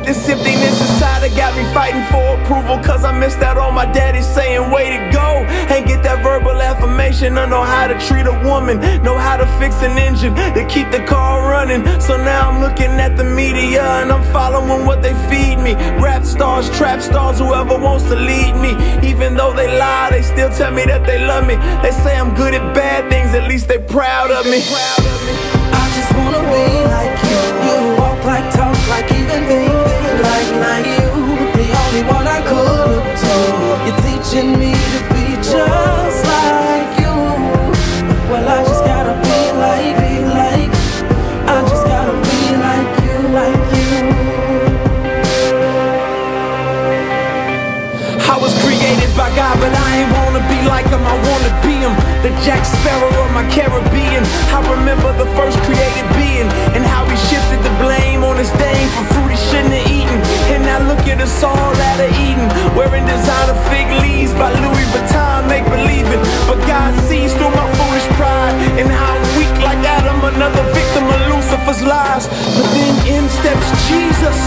[0.00, 2.78] got this emptiness inside that got me fighting for approval.
[2.82, 5.44] Cause I missed out on my daddy saying, way to go.
[5.72, 7.38] Ain't get that verbal affirmation.
[7.38, 10.90] I know how to treat a woman, know how to fix an engine to keep
[10.90, 11.84] the car running.
[12.00, 15.74] So now I'm looking at the media and I'm following what they feed me.
[16.00, 18.72] Rap stars, trap stars, whoever wants to lead me.
[19.06, 21.56] Even though they lie, they still tell me that they love me.
[21.82, 24.60] They say I'm good at bad things, at least they proud of me.
[25.72, 27.40] I just wanna be like you.
[27.66, 29.69] You walk like, talk like, even think
[73.38, 74.38] then in steps Jesus.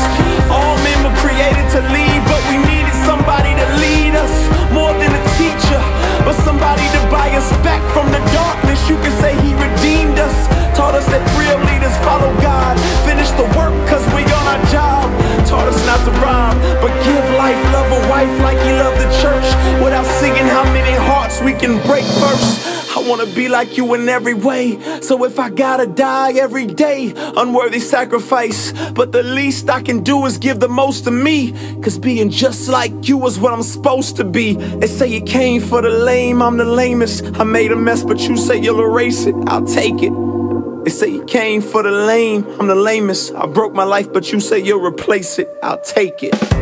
[0.52, 4.34] All men were created to lead, but we needed somebody to lead us
[4.72, 5.80] more than a teacher,
[6.26, 8.80] but somebody to buy us back from the darkness.
[8.90, 10.36] You can say he redeemed us,
[10.76, 12.76] taught us that real leaders follow God.
[13.08, 15.08] Finish the work cause we on our job.
[15.48, 19.10] Taught us not to rob, but give life, love a wife like he loved the
[19.22, 19.48] church.
[19.84, 22.63] Without seeing how many hearts we can break first.
[23.04, 24.80] I wanna be like you in every way.
[25.02, 28.72] So if I gotta die every day, unworthy sacrifice.
[28.92, 31.52] But the least I can do is give the most to me.
[31.82, 34.54] Cause being just like you is what I'm supposed to be.
[34.54, 37.26] They say you came for the lame, I'm the lamest.
[37.38, 39.36] I made a mess, but you say you'll erase it.
[39.48, 40.14] I'll take it.
[40.86, 43.36] They say you came for the lame, I'm the lamest.
[43.36, 45.50] I broke my life, but you say you'll replace it.
[45.62, 46.53] I'll take it.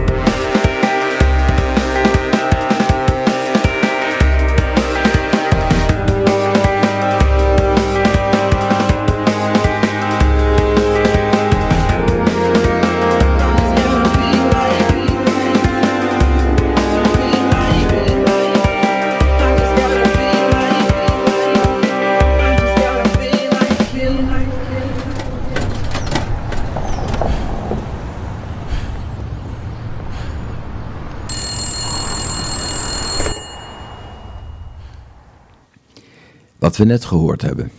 [36.72, 37.72] Wat we net gehoord hebben.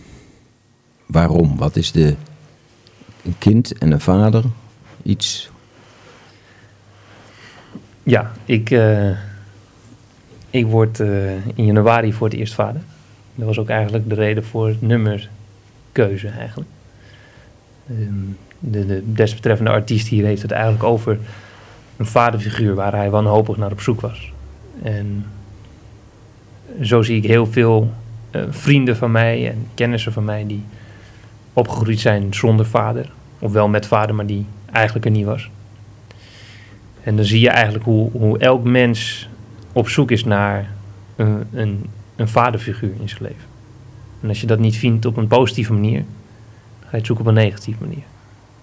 [1.05, 1.57] Waarom?
[1.57, 2.15] Wat is de.
[3.23, 4.43] Een kind en een vader
[5.03, 5.49] iets.
[8.03, 9.09] Ja, ik, eh,
[10.49, 12.81] ik word eh, in januari voor het eerst vader.
[13.35, 16.69] Dat was ook eigenlijk de reden voor nummerkeuze eigenlijk.
[17.89, 18.13] Ehm,
[18.59, 21.19] de, de desbetreffende artiest hier heeft het eigenlijk over
[21.97, 24.31] een vaderfiguur waar hij wanhopig naar op zoek was.
[24.81, 25.25] En
[26.81, 27.93] zo zie ik heel veel
[28.33, 30.63] eh, vrienden van mij en kennissen van mij die
[31.53, 33.11] opgegroeid zijn zonder vader.
[33.39, 35.49] Of wel met vader, maar die eigenlijk er niet was.
[37.03, 39.29] En dan zie je eigenlijk hoe, hoe elk mens
[39.73, 40.71] op zoek is naar
[41.15, 43.45] een, een, een vaderfiguur in zijn leven.
[44.21, 46.03] En als je dat niet vindt op een positieve manier,
[46.79, 48.03] ga je het zoeken op een negatieve manier.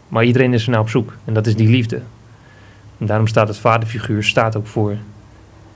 [0.08, 2.00] Maar iedereen is er nou op zoek en dat is die liefde.
[2.98, 4.96] En daarom staat het vaderfiguur staat ook voor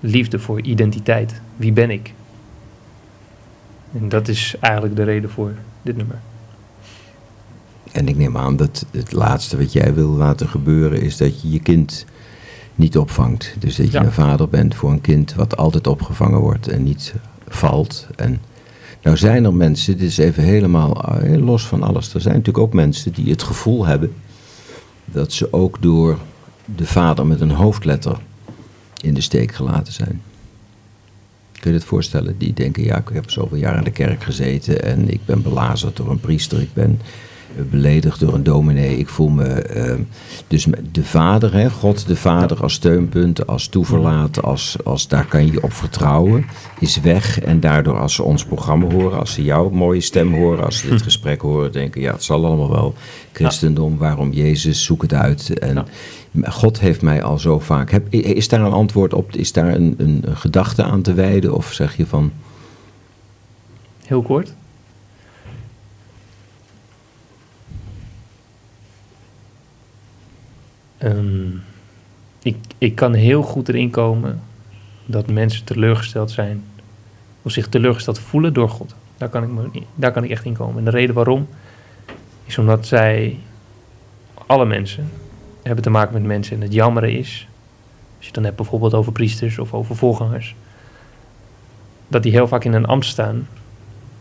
[0.00, 1.40] liefde, voor identiteit.
[1.56, 2.12] Wie ben ik?
[4.00, 5.52] En dat is eigenlijk de reden voor
[5.82, 6.18] dit nummer.
[7.92, 11.50] En ik neem aan dat het laatste wat jij wil laten gebeuren is dat je
[11.50, 12.04] je kind
[12.74, 13.54] niet opvangt.
[13.58, 14.04] Dus dat je Ja.
[14.04, 17.14] een vader bent voor een kind wat altijd opgevangen wordt en niet
[17.48, 18.06] valt.
[18.16, 18.40] En
[19.02, 22.14] nou zijn er mensen, dit is even helemaal eh, los van alles.
[22.14, 24.12] Er zijn natuurlijk ook mensen die het gevoel hebben
[25.04, 26.18] dat ze ook door
[26.76, 28.18] de vader met een hoofdletter
[29.00, 30.22] in de steek gelaten zijn.
[31.64, 32.38] Kun je het voorstellen?
[32.38, 35.96] Die denken, ja, ik heb zoveel jaar in de kerk gezeten en ik ben belazerd
[35.96, 37.00] door een priester, ik ben
[37.70, 39.44] beledigd door een dominee, ik voel me...
[39.44, 39.94] eh,
[40.48, 45.46] dus de vader, hè, God de vader als steunpunt, als toeverlaat, als, als daar kan
[45.52, 46.44] je op vertrouwen,
[46.78, 47.40] is weg.
[47.40, 50.88] En daardoor als ze ons programma horen, als ze jouw mooie stem horen, als ze
[50.88, 52.94] dit gesprek horen, denken, ja, het zal allemaal wel.
[53.32, 55.58] Christendom, waarom Jezus, zoek het uit.
[55.58, 55.84] En Ja.
[56.50, 57.90] God heeft mij al zo vaak.
[57.90, 59.36] Heb, is daar een antwoord op?
[59.36, 61.54] Is daar een, een, een gedachte aan te wijden?
[61.54, 62.32] Of zeg je van,
[64.04, 64.54] Heel kort.
[71.04, 71.46] Ehm,
[72.42, 74.40] ik, ik kan heel goed erin komen
[75.06, 76.64] dat mensen teleurgesteld zijn
[77.42, 78.94] of zich teleurgesteld voelen door God.
[79.16, 80.78] Daar kan ik, me, daar kan ik echt in komen.
[80.78, 81.48] En de reden waarom
[82.44, 83.38] is omdat zij,
[84.46, 85.10] alle mensen,
[85.62, 86.56] hebben te maken met mensen.
[86.56, 87.48] En het jammere is,
[88.16, 90.54] als je het dan hebt bijvoorbeeld over priesters of over voorgangers,
[92.08, 93.48] dat die heel vaak in een ambt staan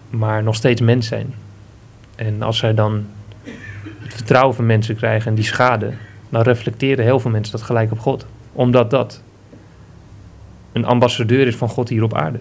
[0.09, 1.33] maar nog steeds mens zijn.
[2.15, 3.05] En als zij dan
[3.99, 5.93] het vertrouwen van mensen krijgen en die schade,
[6.33, 8.25] dan reflecteren heel veel mensen dat gelijk op God.
[8.51, 9.21] Omdat dat
[10.71, 12.39] een ambassadeur is van God hier op aarde.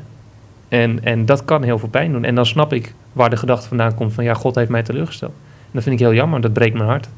[0.68, 2.24] En, en dat kan heel veel pijn doen.
[2.24, 5.32] En dan snap ik waar de gedachte vandaan komt van ja, God heeft mij teleurgesteld.
[5.64, 7.08] En dat vind ik heel jammer, dat breekt mijn hart.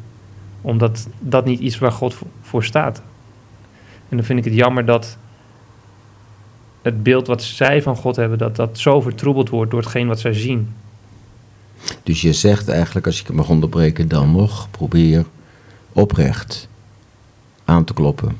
[0.61, 3.03] Omdat dat niet iets waar God voor, staat.
[4.09, 5.19] En dan vind ik het jammer dat
[6.83, 10.21] het beeld wat zij van God hebben, dat dat zo vertroebeld wordt door hetgeen wat
[10.21, 10.75] zij zien.
[12.03, 15.25] Dus je zegt eigenlijk, als ik het mag onderbreken, dan nog probeer
[15.95, 16.69] oprecht
[17.65, 18.37] aan te kloppen.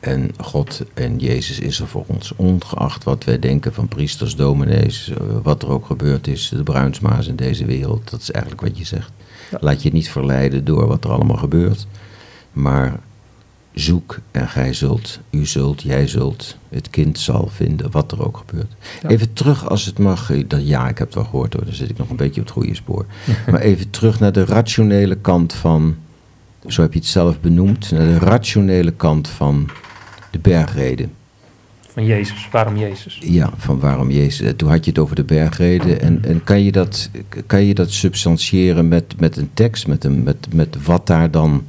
[0.00, 5.10] En God en Jezus is er voor ons, ongeacht wat wij denken van priesters, dominees,
[5.10, 8.10] eh, wat er ook gebeurd is, de bruinsmaas in deze wereld.
[8.10, 9.10] Dat is eigenlijk wat je zegt.
[9.50, 9.58] Ja.
[9.60, 11.86] Laat je niet verleiden door wat er allemaal gebeurt,
[12.52, 13.00] maar
[13.72, 18.36] zoek en gij zult, u zult, jij zult, het kind zal vinden, wat er ook
[18.36, 18.72] gebeurt.
[19.02, 19.08] Ja.
[19.08, 21.74] Even terug als het mag, eh, dat, ja, ik heb het wel gehoord hoor, dan
[21.74, 23.06] zit ik nog een beetje op het goede spoor.
[23.50, 25.96] maar even terug naar de rationele kant van,
[26.66, 29.70] zo heb je het zelf benoemd, naar de rationele kant van
[30.30, 31.12] de bergreden.
[31.88, 33.18] Van Jezus, waarom Jezus?
[33.20, 34.46] Ja, van waarom Jezus.
[34.46, 36.00] Eh, Toen had je het over de bergreden.
[36.00, 37.10] En, en kan, je dat,
[37.46, 41.64] kan je dat substantiëren met, met een tekst, met, een, met, met wat daar dan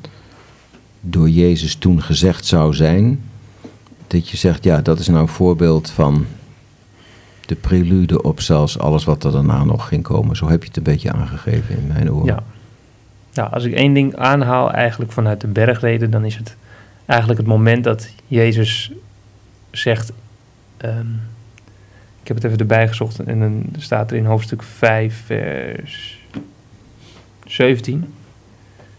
[1.02, 3.22] door Jezus toen gezegd zou zijn?
[4.08, 6.26] Dat je zegt, ja, dat is nou een voorbeeld van
[7.46, 10.36] de prelude op zelfs alles wat er daarna nog ging komen.
[10.36, 12.26] Zo heb je het een beetje aangegeven in mijn oren.
[12.26, 12.44] Ja.
[13.44, 16.56] Als ik één ding aanhaal eigenlijk vanuit de bergreden, dan is het
[17.06, 18.92] eigenlijk het moment dat Jezus
[19.72, 20.12] zegt,
[20.78, 21.12] ehm,
[22.22, 26.20] ik heb het even erbij gezocht en dan staat er in hoofdstuk 5, vers
[27.46, 28.14] 17,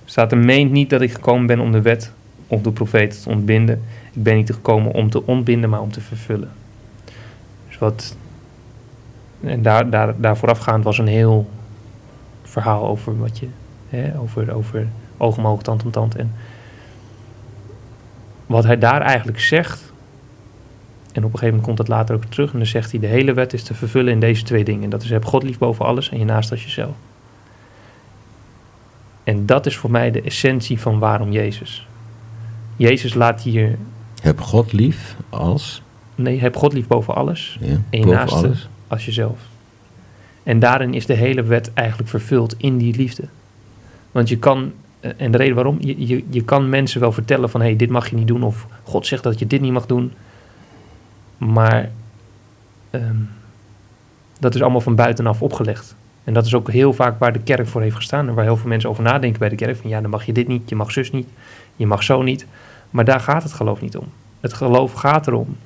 [0.05, 2.13] staat er, meent niet dat ik gekomen ben om de wet
[2.47, 3.83] of de profeten te ontbinden.
[4.13, 6.51] Ik ben niet gekomen om te ontbinden, maar om te vervullen.
[7.69, 8.17] Dus wat,
[9.41, 11.51] en daar, daar, daar voorafgaand was een heel
[12.43, 13.47] verhaal over wat je,
[13.91, 14.87] hè, over, over
[15.17, 16.17] oog om oog, tand om tand.
[16.17, 16.33] En
[18.47, 19.93] wat hij daar eigenlijk zegt,
[21.13, 23.07] en op een gegeven moment komt dat later ook terug, en dan zegt hij, de
[23.07, 24.85] hele wet is te vervullen in deze twee dingen.
[24.85, 26.95] En dat is, heb God lief boven alles en je naast als jezelf.
[29.25, 31.87] En dat is voor mij de essentie van waarom Jezus.
[32.77, 33.79] Jezus laat hier,
[34.23, 35.83] Heb God lief als,
[36.15, 38.69] nee, heb God lief boven alles ja, en je naaste alles.
[38.87, 39.39] als jezelf.
[40.43, 43.25] En daarin is de hele wet eigenlijk vervuld in die liefde.
[44.11, 47.51] Want je kan, eh, en de reden waarom, je, je, je kan mensen wel vertellen
[47.51, 49.73] van hé, hey, dit mag je niet doen, of God zegt dat je dit niet
[49.73, 50.13] mag doen.
[51.37, 51.91] Maar
[52.91, 53.17] ehm,
[54.39, 55.95] dat is allemaal van buitenaf opgelegd.
[56.25, 58.57] En dat is ook heel vaak waar de kerk voor heeft gestaan en waar heel
[58.57, 59.77] veel mensen over nadenken bij de kerk.
[59.77, 61.29] Van ja, dan mag je dit niet, je mag zus niet,
[61.77, 62.47] je mag zo niet.
[62.91, 64.07] Maar daar gaat het geloof niet om.
[64.41, 65.57] Het geloof gaat erom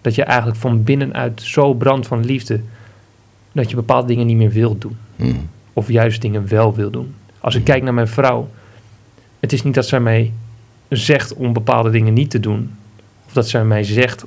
[0.00, 2.60] dat je eigenlijk van binnenuit zo brandt van liefde
[3.52, 4.96] dat je bepaalde dingen niet meer wilt doen.
[5.16, 5.32] Hm.
[5.72, 7.14] Of juist dingen wel wil doen.
[7.42, 8.48] Als ik kijk naar mijn vrouw,
[9.40, 10.32] het is niet dat zij mij
[10.88, 12.70] zegt om bepaalde dingen niet te doen.
[13.26, 14.24] Of dat zij mij zegt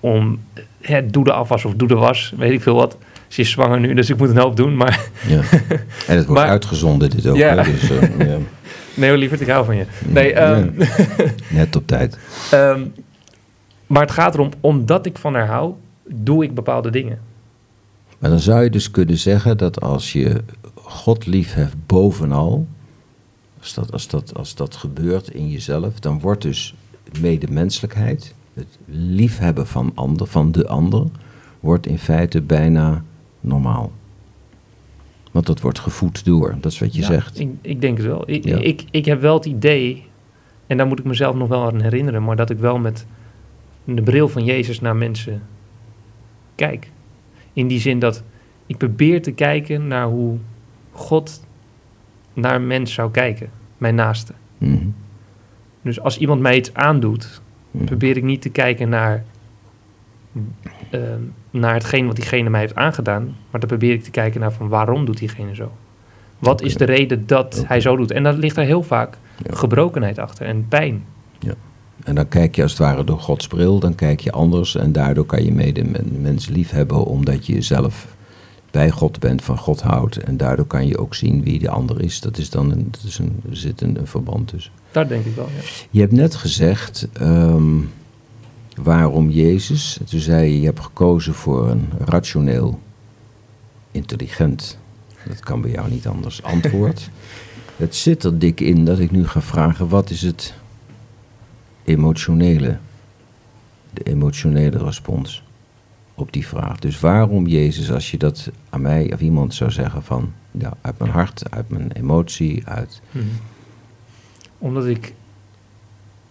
[0.00, 0.40] om,
[0.80, 2.96] hè, doe de afwas of doe de was, weet ik veel wat.
[3.28, 4.76] Ze is zwanger nu, dus ik moet een hoop doen.
[4.76, 5.40] Maar Ja.
[6.08, 7.36] En het wordt Maar- uitgezonden dit ook.
[7.36, 7.56] Ja.
[7.62, 8.36] hè, Dus, eh, ja.
[8.94, 9.84] nee, lieverd, ik hou van je.
[10.06, 10.68] Nee, ehm,
[11.50, 12.18] Net op tijd.
[12.50, 12.80] Ehm,
[13.86, 15.72] maar het gaat erom, omdat ik van haar hou,
[16.08, 17.18] doe ik bepaalde dingen.
[18.18, 20.42] Maar dan zou je dus kunnen zeggen dat als je
[20.82, 22.66] God lief hebt bovenal,
[23.60, 26.74] als dat, als, dat, als dat gebeurt in jezelf, dan wordt dus
[27.20, 31.06] medemenselijkheid, het liefhebben van, ander, van de ander,
[31.60, 33.04] wordt in feite bijna
[33.40, 33.92] normaal.
[35.30, 37.40] Want dat wordt gevoed door, dat is wat je Ja, zegt.
[37.40, 38.30] Ik, ik denk het wel.
[38.30, 38.58] Ik, Ja.
[38.58, 40.04] ik, ik heb wel het idee,
[40.66, 43.06] en daar moet ik mezelf nog wel aan herinneren, maar dat ik wel met
[43.84, 45.42] de bril van Jezus naar mensen
[46.54, 46.90] kijk.
[47.52, 48.22] In die zin dat
[48.66, 50.38] ik probeer te kijken naar hoe
[50.92, 51.44] God
[52.34, 54.32] naar een mens zou kijken, mijn naaste.
[54.58, 54.86] Mhm.
[55.82, 57.40] Dus als iemand mij iets aandoet,
[57.70, 57.84] Mhm.
[57.84, 59.24] probeer ik niet te kijken naar,
[60.90, 61.20] ehm,
[61.50, 64.68] naar hetgeen wat diegene mij heeft aangedaan, maar dan probeer ik te kijken naar van
[64.68, 65.72] waarom doet diegene zo.
[66.38, 68.10] Wat is de reden dat hij zo doet?
[68.10, 69.54] En dan ligt er heel vaak Ja.
[69.56, 71.04] gebrokenheid achter en pijn.
[72.04, 74.92] En dan kijk je als het ware door Gods bril, dan kijk je anders en
[74.92, 78.16] daardoor kan je medemens lief hebben omdat je zelf
[78.72, 80.16] bij God bent, van God houdt.
[80.16, 82.20] En daardoor kan je ook zien wie de ander is.
[82.20, 84.72] Dat is dan een, dat is een, er zit een, een verband tussen.
[84.90, 85.62] Daar denk ik wel, ja.
[85.90, 87.78] Je hebt net gezegd ehm,
[88.82, 89.98] waarom Jezus.
[90.04, 92.80] Toen zei je, je hebt gekozen voor een rationeel,
[93.90, 94.78] intelligent,
[95.28, 97.10] dat kan bij jou niet anders, antwoord.
[97.76, 100.54] het zit er dik in dat ik nu ga vragen, wat is het
[101.84, 102.78] emotionele,
[103.90, 105.42] de emotionele respons
[106.22, 106.78] op die vraag.
[106.78, 110.98] Dus waarom Jezus, als je dat aan mij of iemand zou zeggen van, ja, uit
[110.98, 113.26] mijn hart, uit mijn emotie, uit Mhm.
[114.58, 115.14] Omdat ik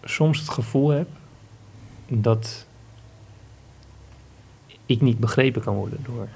[0.04, 1.08] soms het gevoel heb
[2.08, 2.66] dat
[4.86, 6.28] ik niet begrepen kan worden door,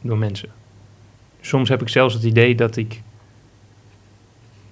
[0.00, 0.48] door mensen.
[1.40, 3.02] Soms heb ik zelfs het idee dat ik,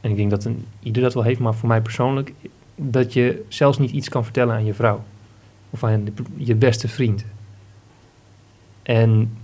[0.00, 2.32] en ik denk dat een, ieder dat wel heeft, maar voor mij persoonlijk,
[2.74, 5.04] dat je zelfs niet iets kan vertellen aan je vrouw
[5.70, 7.24] of aan je beste vriend.
[8.82, 9.36] En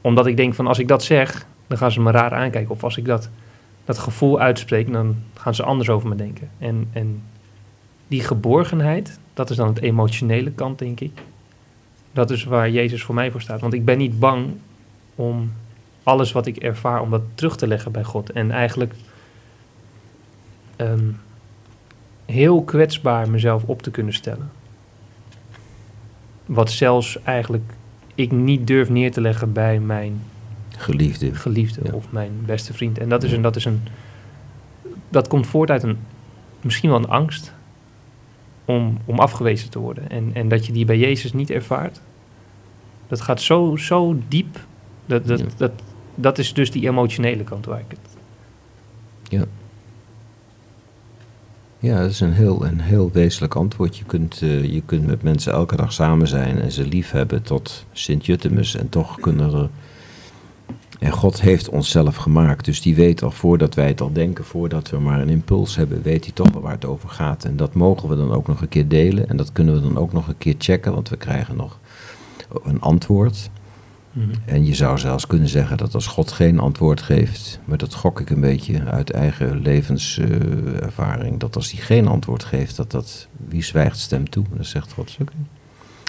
[0.00, 2.70] omdat ik denk van als ik dat zeg, dan gaan ze me raar aankijken.
[2.70, 3.28] Of als ik dat,
[3.84, 6.50] dat gevoel uitspreek, dan gaan ze anders over me denken.
[6.58, 7.22] En, en
[8.08, 11.12] die geborgenheid, dat is dan het emotionele kant, denk ik.
[12.12, 13.60] Dat is waar Jezus voor mij voor staat.
[13.60, 14.46] Want ik ben niet bang
[15.14, 15.52] om
[16.02, 18.30] alles wat ik ervaar, om dat terug te leggen bij God.
[18.30, 18.94] En eigenlijk
[20.76, 21.10] ehm,
[22.24, 24.50] heel kwetsbaar mezelf op te kunnen stellen.
[26.46, 27.72] Wat zelfs eigenlijk
[28.16, 30.22] ik niet durf neer te leggen bij mijn
[30.76, 31.34] Geliefde.
[31.34, 31.92] geliefde Ja.
[31.92, 32.98] of mijn beste vriend.
[32.98, 33.82] En dat is een, dat is een,
[35.08, 35.98] dat komt voort uit een,
[36.60, 37.52] misschien wel een angst
[38.64, 40.10] om, om afgewezen te worden.
[40.10, 42.00] En, en dat je die bij Jezus niet ervaart.
[43.08, 44.58] Dat gaat zo, zo diep.
[45.06, 45.46] Dat, dat, Ja.
[45.56, 45.72] dat,
[46.14, 48.16] dat is dus die emotionele kant waar ik het...
[49.28, 49.44] Ja,
[51.94, 53.96] dat is een heel, een heel wezenlijk antwoord.
[53.96, 57.42] Je kunt, eh, je kunt met mensen elke dag samen zijn en ze lief hebben
[57.42, 58.76] tot Sint-Juttemus.
[58.76, 59.68] En toch kunnen er...
[60.98, 62.64] En God heeft onszelf gemaakt.
[62.64, 66.02] Dus die weet al voordat wij het al denken, voordat we maar een impuls hebben,
[66.02, 67.44] weet hij toch wel waar het over gaat.
[67.44, 69.28] En dat mogen we dan ook nog een keer delen.
[69.28, 71.78] En dat kunnen we dan ook nog een keer checken, want we krijgen nog
[72.64, 73.50] een antwoord.
[74.44, 78.20] En je zou zelfs kunnen zeggen dat als God geen antwoord geeft, maar dat gok
[78.20, 83.62] ik een beetje uit eigen levenservaring, dat als hij geen antwoord geeft, dat dat wie
[83.62, 84.44] zwijgt stemt toe.
[84.54, 85.32] Dan zegt God, oké,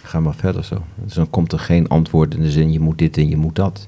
[0.04, 0.84] ga maar verder zo.
[1.04, 3.56] Dus dan komt er geen antwoord in de zin, je moet dit en je moet
[3.56, 3.88] dat.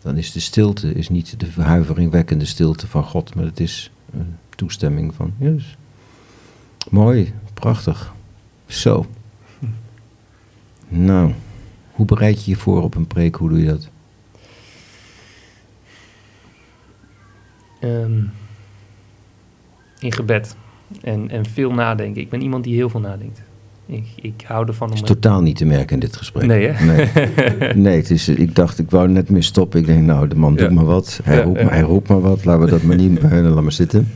[0.00, 4.36] Dan is de stilte is niet de verhuiveringwekkende stilte van God, maar het is een
[4.56, 5.76] toestemming van, yes.
[6.90, 8.14] mooi, prachtig,
[8.66, 9.06] zo.
[10.88, 11.32] Nou,
[11.92, 13.34] hoe bereid je je voor op een preek?
[13.34, 13.88] Hoe doe je dat?
[17.80, 18.20] Ehm,
[19.98, 20.56] in gebed.
[21.02, 22.20] En, en veel nadenken.
[22.22, 23.42] Ik ben iemand die heel veel nadenkt.
[23.86, 24.94] Ik, ik hou ervan om...
[24.94, 26.44] is totaal niet te merken in dit gesprek.
[26.46, 26.84] Nee, hè?
[26.84, 29.80] Nee, nee het is, ik dacht, ik wou net meer stoppen.
[29.80, 31.20] Ik denk, nou, de man doet maar wat.
[31.24, 31.64] Hij, Ja, roept, ja.
[31.64, 32.44] maar, hij roept maar wat.
[32.44, 34.08] Laten we dat maar niet uh, laat maar zitten.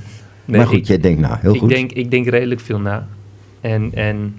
[0.44, 1.68] Nee, maar goed, ik- jij denkt, nou, heel ik goed.
[1.68, 3.08] Denk, ik denk redelijk veel na.
[3.60, 4.34] En, en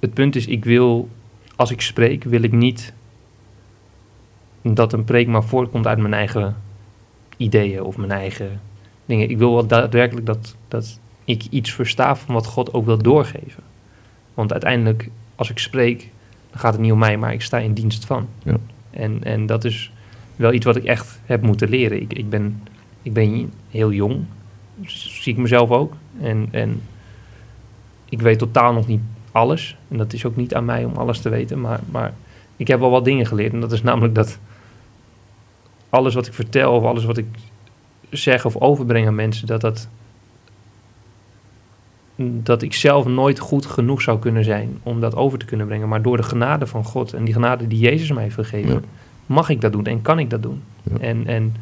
[0.00, 1.08] het punt is, ik wil,
[1.62, 2.92] als ik spreek, wil ik niet
[4.62, 6.56] dat een preek maar voortkomt uit mijn eigen
[7.36, 8.60] ideeën of mijn eigen
[9.06, 9.30] dingen.
[9.30, 13.62] Ik wil wel daadwerkelijk dat, dat ik iets versta van wat God ook wil doorgeven.
[14.34, 16.10] Want uiteindelijk, als ik spreek,
[16.50, 18.28] dan gaat het niet om mij, maar ik sta in dienst van.
[18.42, 18.56] Ja.
[18.90, 19.92] En, en dat is
[20.36, 22.00] wel iets wat ik echt heb moeten leren.
[22.00, 22.62] Ik, ik, ben,
[23.02, 24.24] ik ben heel jong,
[24.84, 25.94] zie ik mezelf ook.
[26.20, 26.82] En, en
[28.08, 29.00] ik weet totaal nog niet
[29.32, 29.76] alles.
[29.88, 31.60] En dat is ook niet aan mij om alles te weten.
[31.60, 32.14] Maar, maar
[32.56, 33.52] ik heb wel wat dingen geleerd.
[33.52, 34.38] En dat is namelijk dat
[35.88, 37.26] alles wat ik vertel of alles wat ik
[38.10, 39.88] zeg of overbreng aan mensen, dat dat.
[42.16, 45.88] Dat ik zelf nooit goed genoeg zou kunnen zijn om dat over te kunnen brengen.
[45.88, 48.80] Maar door de genade van God en die genade die Jezus mij heeft gegeven, Ja.
[49.26, 50.62] mag ik dat doen en kan ik dat doen.
[50.82, 50.98] Ja.
[50.98, 51.54] En, en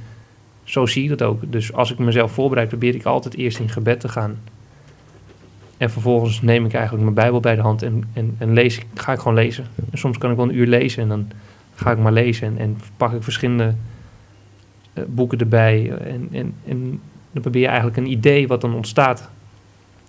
[0.64, 1.52] zo zie ik dat ook.
[1.52, 4.38] Dus als ik mezelf voorbereid, probeer ik altijd eerst in gebed te gaan.
[5.80, 9.12] En vervolgens neem ik eigenlijk mijn Bijbel bij de hand en, en, en lees, ga
[9.12, 9.64] ik gewoon lezen.
[9.90, 11.30] En soms kan ik wel een uur lezen en dan
[11.74, 12.46] ga ik maar lezen.
[12.46, 13.74] En, en pak ik verschillende
[14.92, 15.90] eh, boeken erbij.
[15.90, 17.00] En, en, en
[17.32, 19.28] dan probeer je eigenlijk een idee wat dan ontstaat.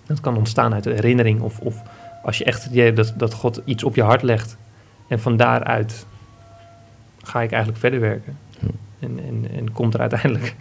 [0.06, 1.40] Dat kan ontstaan uit de herinnering.
[1.40, 1.82] Of, of
[2.22, 4.56] als je echt het idee hebt dat, dat God iets op je hart legt.
[5.08, 6.06] En van daaruit
[7.22, 8.36] ga ik eigenlijk verder werken.
[8.60, 8.68] Ja.
[8.98, 10.54] En, en, en komt er uiteindelijk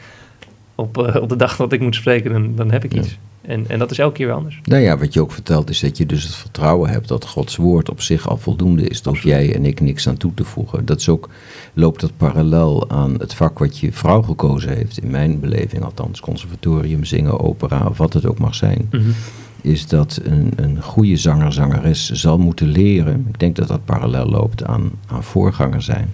[0.75, 2.99] op, eh, op de dag dat ik moet spreken, dan, dan heb ik Ja.
[3.01, 3.17] iets.
[3.41, 4.61] En, en dat is elke keer weer anders.
[4.65, 7.55] Nou ja, wat je ook vertelt is dat je dus het vertrouwen hebt dat Gods
[7.55, 9.01] woord op zich al voldoende is.
[9.01, 10.85] Dat jij en ik niks aan toe te voegen.
[10.85, 11.29] Dat is ook,
[11.73, 14.97] loopt dat parallel aan het vak wat je vrouw gekozen heeft.
[14.97, 18.89] In mijn beleving althans, conservatorium, zingen, opera of wat het ook mag zijn.
[19.61, 23.25] Is dat een, een goede zanger, zangeres zal moeten leren.
[23.29, 26.13] Ik denk dat dat parallel loopt aan, aan voorganger zijn.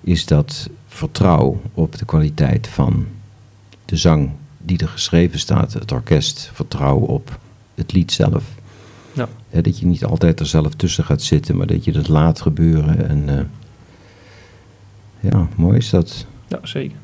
[0.00, 3.06] Is dat vertrouw op de kwaliteit van
[3.84, 4.30] de zang
[4.66, 7.38] die er geschreven staat, het orkest, vertrouw op
[7.74, 8.44] het lied zelf.
[9.12, 9.28] Ja.
[9.50, 13.08] Dat je niet altijd er zelf tussen gaat zitten, maar dat je dat laat gebeuren.
[13.08, 13.44] En eh,
[15.30, 16.26] ja, mooi is dat.
[16.46, 16.96] Ja, zeker.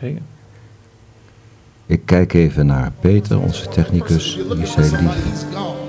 [0.00, 0.22] Zeker.
[1.86, 5.44] Ik kijk even naar Peter, onze technicus, die is heel lief.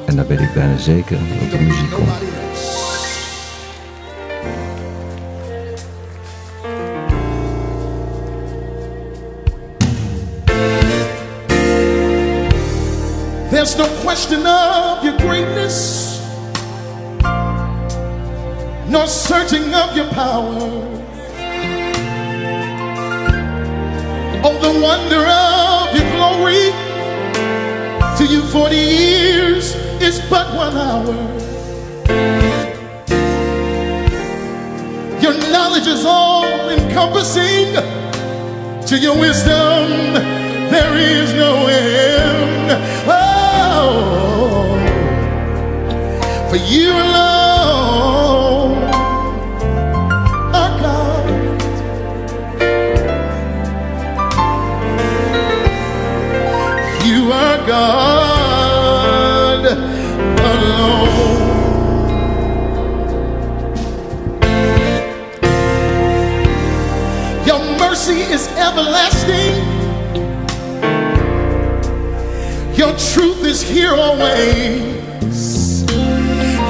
[0.06, 2.51] En dan ben ik bijna zeker dat de muziek komt.
[13.74, 16.20] There's no question of your greatness,
[18.90, 20.60] nor searching of your power.
[24.44, 26.74] Oh, the wonder of your glory.
[28.18, 31.16] To you, 40 years is but one hour.
[35.22, 37.76] Your knowledge is all encompassing.
[38.88, 40.14] To your wisdom,
[40.70, 42.72] there is no end.
[43.08, 43.31] Oh,
[46.50, 48.78] for you alone
[50.54, 51.28] are God.
[57.06, 59.66] You are God
[60.52, 61.18] alone.
[67.46, 69.51] Your mercy is everlasting.
[73.10, 74.82] Truth is here always.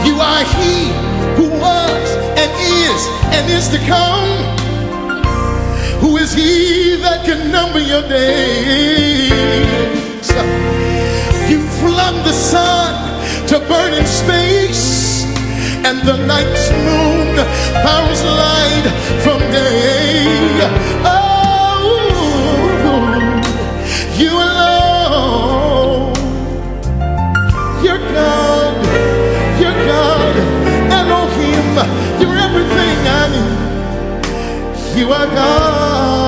[0.07, 0.75] You are He
[1.37, 2.07] who was
[2.41, 2.51] and
[2.83, 3.01] is
[3.35, 4.29] and is to come.
[6.01, 9.31] Who is He that can number your days?
[11.51, 12.93] You flung the sun
[13.47, 15.25] to burn in space,
[15.85, 17.35] and the night's moon
[17.85, 18.85] powers light
[19.23, 20.25] from day.
[21.03, 21.20] Oh,
[33.03, 33.43] nani
[34.95, 36.20] You are God.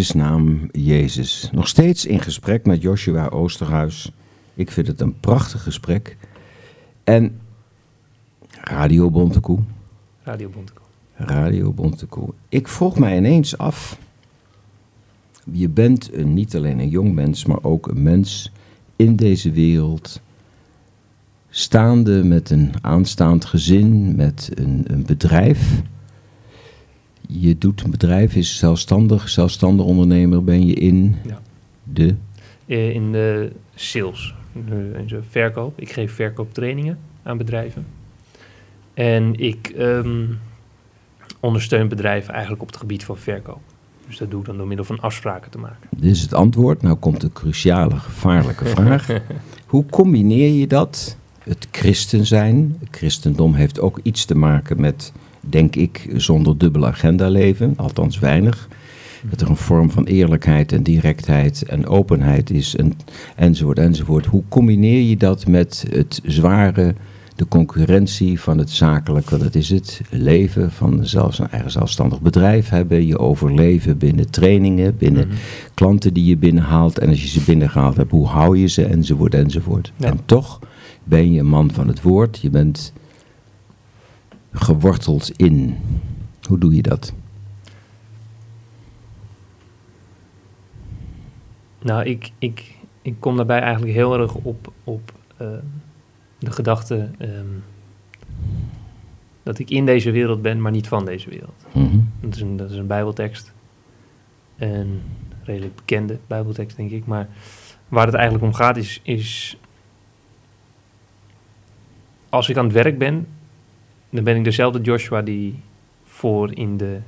[0.00, 1.48] Jezus' naam Jezus?
[1.52, 4.12] Nog steeds in gesprek met Joshua Oosterhuis.
[4.54, 6.16] Ik vind het een prachtig gesprek.
[7.04, 7.40] En
[8.50, 9.58] Radio Bontekoe.
[10.22, 10.86] Radio Bontekoe.
[11.14, 12.28] Radio Bontekoe.
[12.48, 13.98] Ik vroeg mij ineens af.
[15.52, 18.52] Je bent een, niet alleen een jong mens, maar ook een mens
[18.96, 20.20] in deze wereld.
[21.50, 25.82] Staande met een aanstaand gezin, met een, een bedrijf.
[27.32, 31.38] Je doet een bedrijf, is zelfstandig, zelfstandig ondernemer ben je in Ja.
[31.84, 32.14] de.
[32.66, 34.34] Eh, In de sales,
[34.68, 35.80] de- in de verkoop.
[35.80, 37.86] Ik geef verkooptrainingen aan bedrijven.
[38.94, 40.24] En ik ehm,
[41.40, 43.60] ondersteun bedrijven eigenlijk op het gebied van verkoop.
[44.06, 45.88] Dus dat doe ik dan door middel van afspraken te maken.
[45.96, 46.82] Dit is het antwoord.
[46.82, 49.08] Nou komt de cruciale, gevaarlijke vraag.
[49.66, 51.16] Hoe combineer je dat?
[51.42, 52.76] Het christen zijn.
[52.80, 57.72] Het christendom heeft ook iets te maken met, denk ik, zonder dubbele agenda leven.
[57.76, 58.68] Althans weinig.
[59.30, 62.76] Dat er een vorm van eerlijkheid en directheid en openheid is.
[62.76, 62.92] En,
[63.36, 64.26] enzovoort, enzovoort.
[64.26, 66.94] Hoe combineer je dat met het zware,
[67.36, 69.38] de concurrentie van het zakelijke?
[69.38, 73.06] Dat is het leven van zelfs een eigen zelfstandig bedrijf hebben.
[73.06, 75.36] Je overleven binnen trainingen, binnen Mhm.
[75.74, 76.98] klanten die je binnenhaalt.
[76.98, 78.84] En als je ze binnengehaald hebt, hoe hou je ze?
[78.84, 79.92] Enzovoort, enzovoort.
[79.96, 80.06] Ja.
[80.08, 80.58] En toch
[81.04, 82.38] ben je een man van het woord.
[82.42, 82.92] Je bent
[84.52, 85.76] geworteld in.
[86.48, 87.14] Hoe doe je dat?
[91.82, 95.48] Nou, ik, ik, ik kom daarbij eigenlijk heel erg op, op eh,
[96.38, 97.10] de gedachte.
[97.18, 97.46] ehm,
[99.42, 101.66] Dat ik in deze wereld ben, maar niet van deze wereld.
[101.74, 101.98] Mhm.
[102.20, 103.52] Dat is een, dat is een bijbeltekst.
[104.56, 105.00] Een
[105.42, 107.06] redelijk bekende bijbeltekst, denk ik.
[107.06, 107.28] Maar
[107.88, 109.56] waar het eigenlijk om gaat is, is...
[112.28, 113.26] Als ik aan het werk ben,
[114.10, 115.60] dan ben ik dezelfde Joshua die
[116.04, 116.98] voor in de,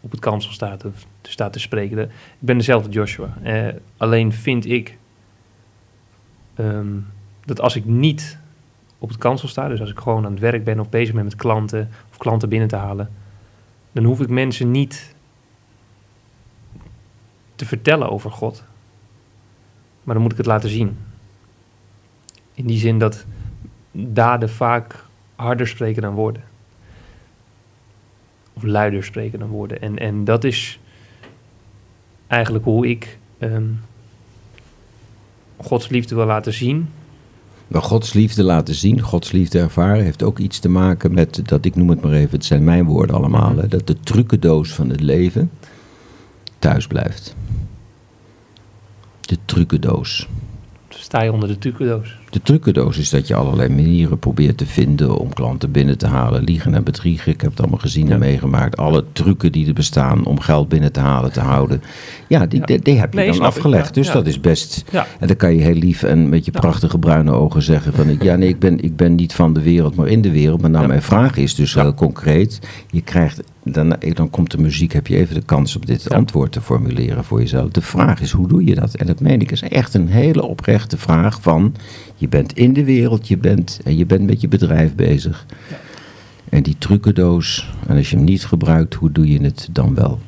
[0.00, 1.98] op het kansel staat, of staat te spreken.
[1.98, 3.36] Ik ben dezelfde Joshua.
[3.42, 4.98] Eh, alleen vind ik
[6.54, 6.96] ehm,
[7.44, 8.38] dat als ik niet
[8.98, 11.24] op het kansel sta, dus als ik gewoon aan het werk ben of bezig ben
[11.24, 13.10] met klanten of klanten binnen te halen,
[13.92, 15.14] dan hoef ik mensen niet
[17.54, 18.64] te vertellen over God.
[20.02, 20.98] Maar dan moet ik het laten zien.
[22.54, 23.26] In die zin dat
[23.92, 25.04] daden vaak
[25.38, 26.42] harder spreken dan woorden.
[28.52, 29.80] Of luider spreken dan woorden.
[29.80, 30.80] En, en dat is
[32.26, 33.70] eigenlijk hoe ik ehm,
[35.56, 36.88] Gods liefde wil laten zien.
[37.68, 41.64] Maar Gods liefde laten zien, Gods liefde ervaren, heeft ook iets te maken met, dat
[41.64, 44.88] ik noem het maar even, het zijn mijn woorden allemaal, hè, dat de trucendoos van
[44.88, 45.50] het leven
[46.58, 47.34] thuis blijft.
[49.20, 50.28] De trucendoos.
[51.00, 52.16] Sta je onder de trucendoos.
[52.30, 56.44] De trucendoos is dat je allerlei manieren probeert te vinden om klanten binnen te halen.
[56.44, 58.76] Liegen en bedriegen, ik heb het allemaal gezien en meegemaakt.
[58.76, 61.82] Alle trucken die er bestaan om geld binnen te halen, te houden.
[62.26, 62.66] Ja, die, Ja.
[62.66, 63.86] die, die heb je Nee, dan ik, afgelegd.
[63.94, 64.02] ja.
[64.02, 64.84] Dus dat is best...
[65.20, 68.16] En dan kan je heel lief en met je prachtige bruine ogen zeggen van...
[68.20, 70.60] Ja, nee, ik ben, ik ben niet van de wereld, maar in de wereld.
[70.60, 72.58] Maar nou, mijn vraag is dus heel concreet.
[72.90, 73.42] Je krijgt,
[73.72, 76.16] dan, dan komt de muziek, heb je even de kans om dit Ja.
[76.16, 77.70] antwoord te formuleren voor jezelf.
[77.70, 78.94] De vraag is, hoe doe je dat?
[78.94, 81.74] En dat meen ik is echt een hele oprechte vraag van...
[82.16, 85.46] Je bent in de wereld, je bent, en je bent met je bedrijf bezig.
[86.48, 90.18] En die trucendoos, en als je hem niet gebruikt, hoe doe je het dan wel?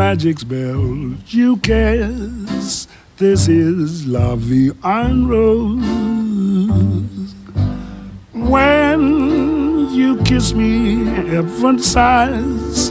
[0.00, 2.88] Magic spell you cast.
[3.18, 7.34] This is Vie en Rose.
[8.32, 12.88] When you kiss me, heaven sighs.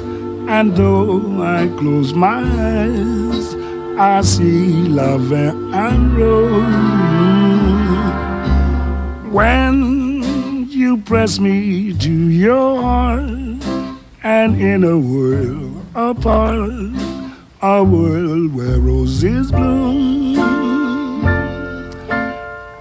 [0.47, 3.55] And though I close my eyes,
[3.97, 4.87] I see
[5.29, 6.63] Vie en Rose.
[9.33, 12.13] When you press me to
[12.45, 13.63] your heart,
[14.21, 16.93] and in a world apart,
[17.61, 20.37] a world where roses bloom.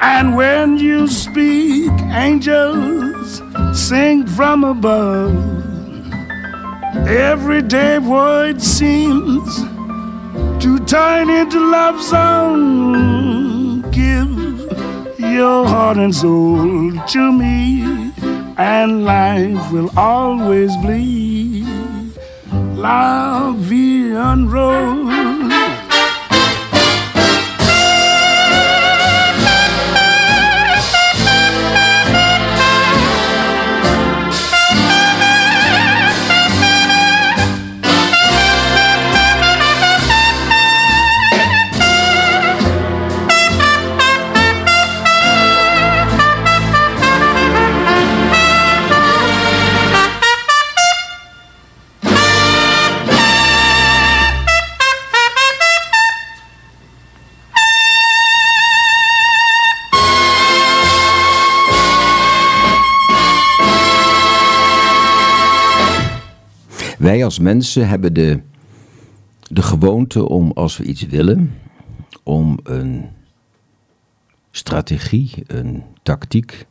[0.01, 1.91] And when you speak,
[2.27, 3.43] angels
[3.75, 5.35] sing from above.
[7.09, 9.49] Everyday word seems
[10.63, 13.83] to turn into love song.
[13.91, 14.31] Give
[15.19, 18.13] your heart and soul to me,
[18.57, 21.28] and life will always bleed.
[22.81, 25.78] La vie en rose.
[67.19, 68.41] Wij als mensen hebben de,
[69.51, 71.55] de gewoonte om, als we iets willen,
[72.23, 73.09] om een
[74.51, 76.67] strategie, een tactiek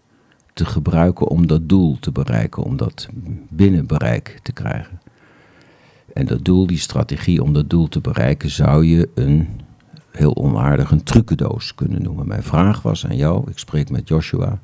[0.53, 3.09] te gebruiken om dat doel te bereiken, om dat
[3.49, 4.99] binnen bereik te krijgen.
[6.13, 9.47] En dat doel, die strategie om dat doel te bereiken, zou je een
[10.11, 12.27] heel onaardig een trucendoos kunnen noemen.
[12.27, 14.59] Mijn vraag was aan jou, ik spreek met Joshua.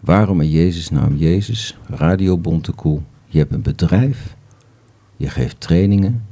[0.00, 4.33] Waarom in Jezus naam Jezus, Radio Bontekoe, je hebt een bedrijf,
[5.16, 6.26] je geeft trainingen,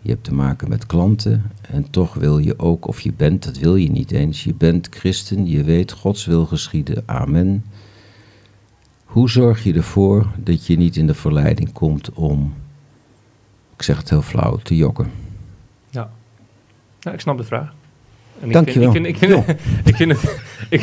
[0.00, 3.58] je hebt te maken met klanten en toch wil je ook, of je bent, dat
[3.58, 7.64] wil je niet eens, je bent christen, je weet Gods wil geschieden, amen.
[9.04, 12.54] Hoe zorg je ervoor dat je niet in de verleiding komt om,
[13.76, 15.10] ik zeg het heel flauw, te jokken?
[15.90, 16.10] Ja.
[17.00, 17.74] ja, ik snap de vraag.
[18.40, 19.44] En Dank ik je vind, wel.
[20.68, 20.82] Ik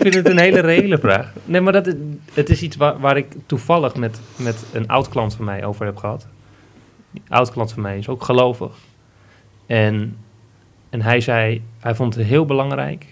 [0.00, 1.32] vind, het, een hele reële vraag.
[1.44, 1.94] Nee, maar dat,
[2.32, 5.86] het is iets waar, waar ik toevallig met, met een oud klant van mij over
[5.86, 6.26] heb gehad.
[7.10, 8.72] Die oud klant van mij is ook gelovig.
[9.66, 10.16] En,
[10.90, 13.06] en hij zei, hij vond het heel belangrijk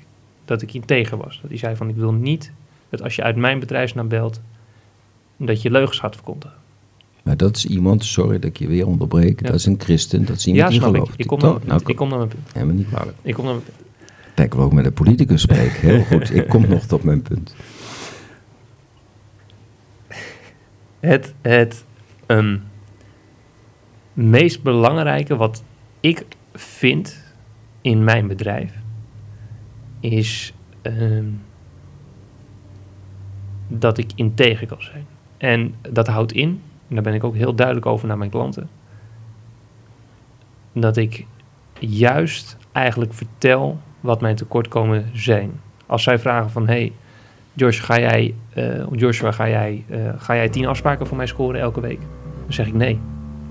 [0.45, 1.39] dat ik integer was.
[1.41, 2.53] Dat hij zei van, ik wil niet
[2.89, 4.41] dat als je uit mijn bedrijfsnaam belt,
[5.37, 6.57] dat je leugens gaat verkondigen.
[7.25, 9.47] Maar dat is iemand, sorry dat ik je weer onderbreek, Ja.
[9.47, 11.01] dat is een christen, dat is iemand Ja, die snap ik.
[11.01, 11.21] gelooft.
[11.21, 11.91] Ik kom, naar mijn Nou, punt.
[11.91, 12.53] ik kom naar mijn punt.
[12.53, 13.17] Helemaal niet kwalijk.
[13.23, 13.79] Ik kom naar mijn punt.
[14.35, 15.81] Kijk, wil ook met een politicus spreken.
[15.81, 17.55] Heel goed, ik kom nog tot mijn punt.
[21.01, 21.85] Het, het
[22.27, 22.57] ehm,
[24.13, 25.65] meest belangrijke wat
[26.01, 27.23] ik vind
[27.81, 28.73] in mijn bedrijf
[30.01, 31.25] is ehm,
[33.69, 35.07] dat ik integer kan zijn.
[35.37, 38.69] En dat houdt in, en daar ben ik ook heel duidelijk over naar mijn klanten,
[40.73, 41.27] dat ik
[41.79, 45.61] juist eigenlijk vertel wat mijn tekortkomen zijn.
[45.87, 46.93] Als zij vragen van, hey,
[47.53, 48.35] Josh, ga jij,
[48.87, 52.01] of Joshua, ga jij, eh, ga jij tien afspraken voor mij scoren elke week?
[52.43, 52.99] Dan zeg ik nee.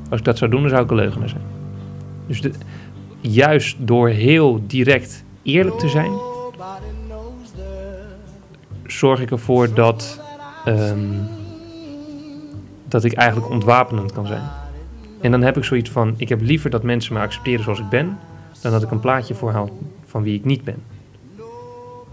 [0.10, 1.42] Als ik dat zou doen, dan zou ik een leugenaar zijn.
[2.28, 2.42] Dus
[3.22, 6.12] juist door heel direct eerlijk te zijn,
[8.86, 10.22] zorg ik ervoor dat,
[10.66, 11.00] ehm,
[12.94, 14.50] dat ik eigenlijk ontwapenend kan zijn.
[15.22, 17.90] En dan heb ik zoiets van, ik heb liever dat mensen me accepteren zoals ik
[17.90, 18.18] ben,
[18.62, 19.72] dan dat ik een plaatje voorhoud
[20.06, 20.84] van wie ik niet ben.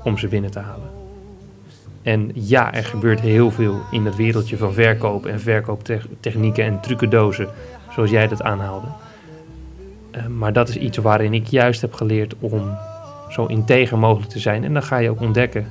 [0.04, 0.90] Om ze binnen te halen.
[2.02, 7.48] En ja, er gebeurt heel veel in het wereldje van verkoop en verkooptechnieken en trucendozen,
[7.90, 8.86] zoals jij dat aanhaalde.
[10.10, 12.76] Eh, maar dat is iets waarin ik juist heb geleerd om
[13.30, 14.64] zo integer mogelijk te zijn.
[14.64, 15.66] En dan ga je ook ontdekken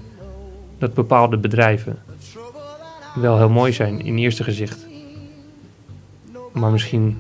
[0.78, 1.98] dat bepaalde bedrijven
[3.16, 4.88] wel heel mooi zijn in eerste gezicht,
[6.52, 7.18] maar misschien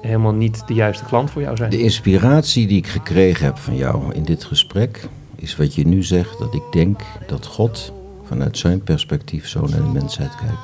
[0.00, 1.70] helemaal niet de juiste klant voor jou zijn.
[1.70, 6.02] De inspiratie die ik gekregen heb van jou in dit gesprek is wat je nu
[6.02, 7.92] zegt, dat ik denk dat God
[8.24, 10.60] vanuit zijn perspectief zo naar de mensheid kijkt.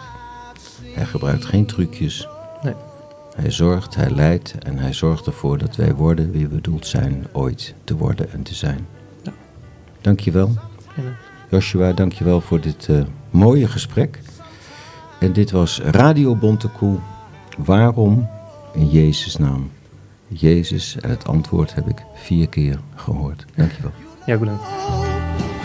[0.94, 2.28] Hij gebruikt geen trucjes.
[2.62, 2.74] Nee.
[3.36, 7.26] Hij zorgt, hij leidt en hij zorgt ervoor dat wij worden wie we bedoeld zijn
[7.32, 8.86] ooit te worden en te zijn.
[9.22, 9.32] Ja.
[10.00, 10.54] Dankjewel.
[10.98, 11.16] Amen.
[11.50, 13.00] Joshua, dankjewel voor dit eh,
[13.30, 14.20] mooie gesprek.
[15.20, 16.98] En dit was Radio Bontekoe.
[17.58, 18.28] Waarom
[18.74, 19.70] in Jezus naam?
[20.28, 23.44] Jezus en het antwoord heb ik vier keer gehoord.
[23.56, 23.90] Dankjewel.
[24.26, 24.62] Ja, bedankt.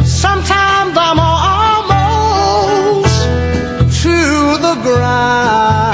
[0.03, 3.21] Sometimes I'm almost
[4.01, 5.92] to the ground.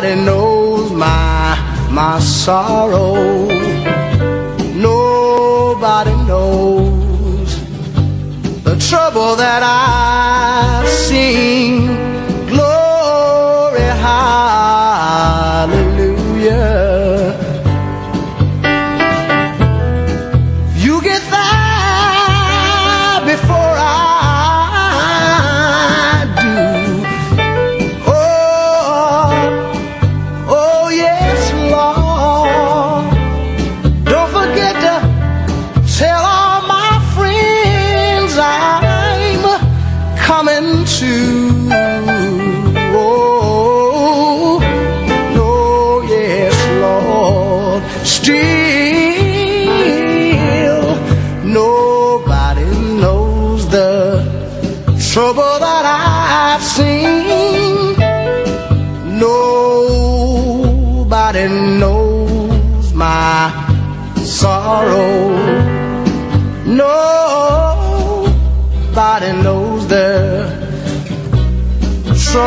[0.00, 3.48] Nobody knows my my sorrow.
[4.74, 7.60] Nobody knows
[8.64, 11.89] the trouble that I've seen.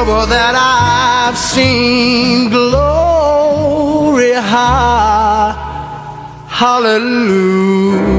[0.04, 2.50] Trouble that I've seen.
[2.50, 5.56] Glory, high,
[6.48, 8.13] hallelujah.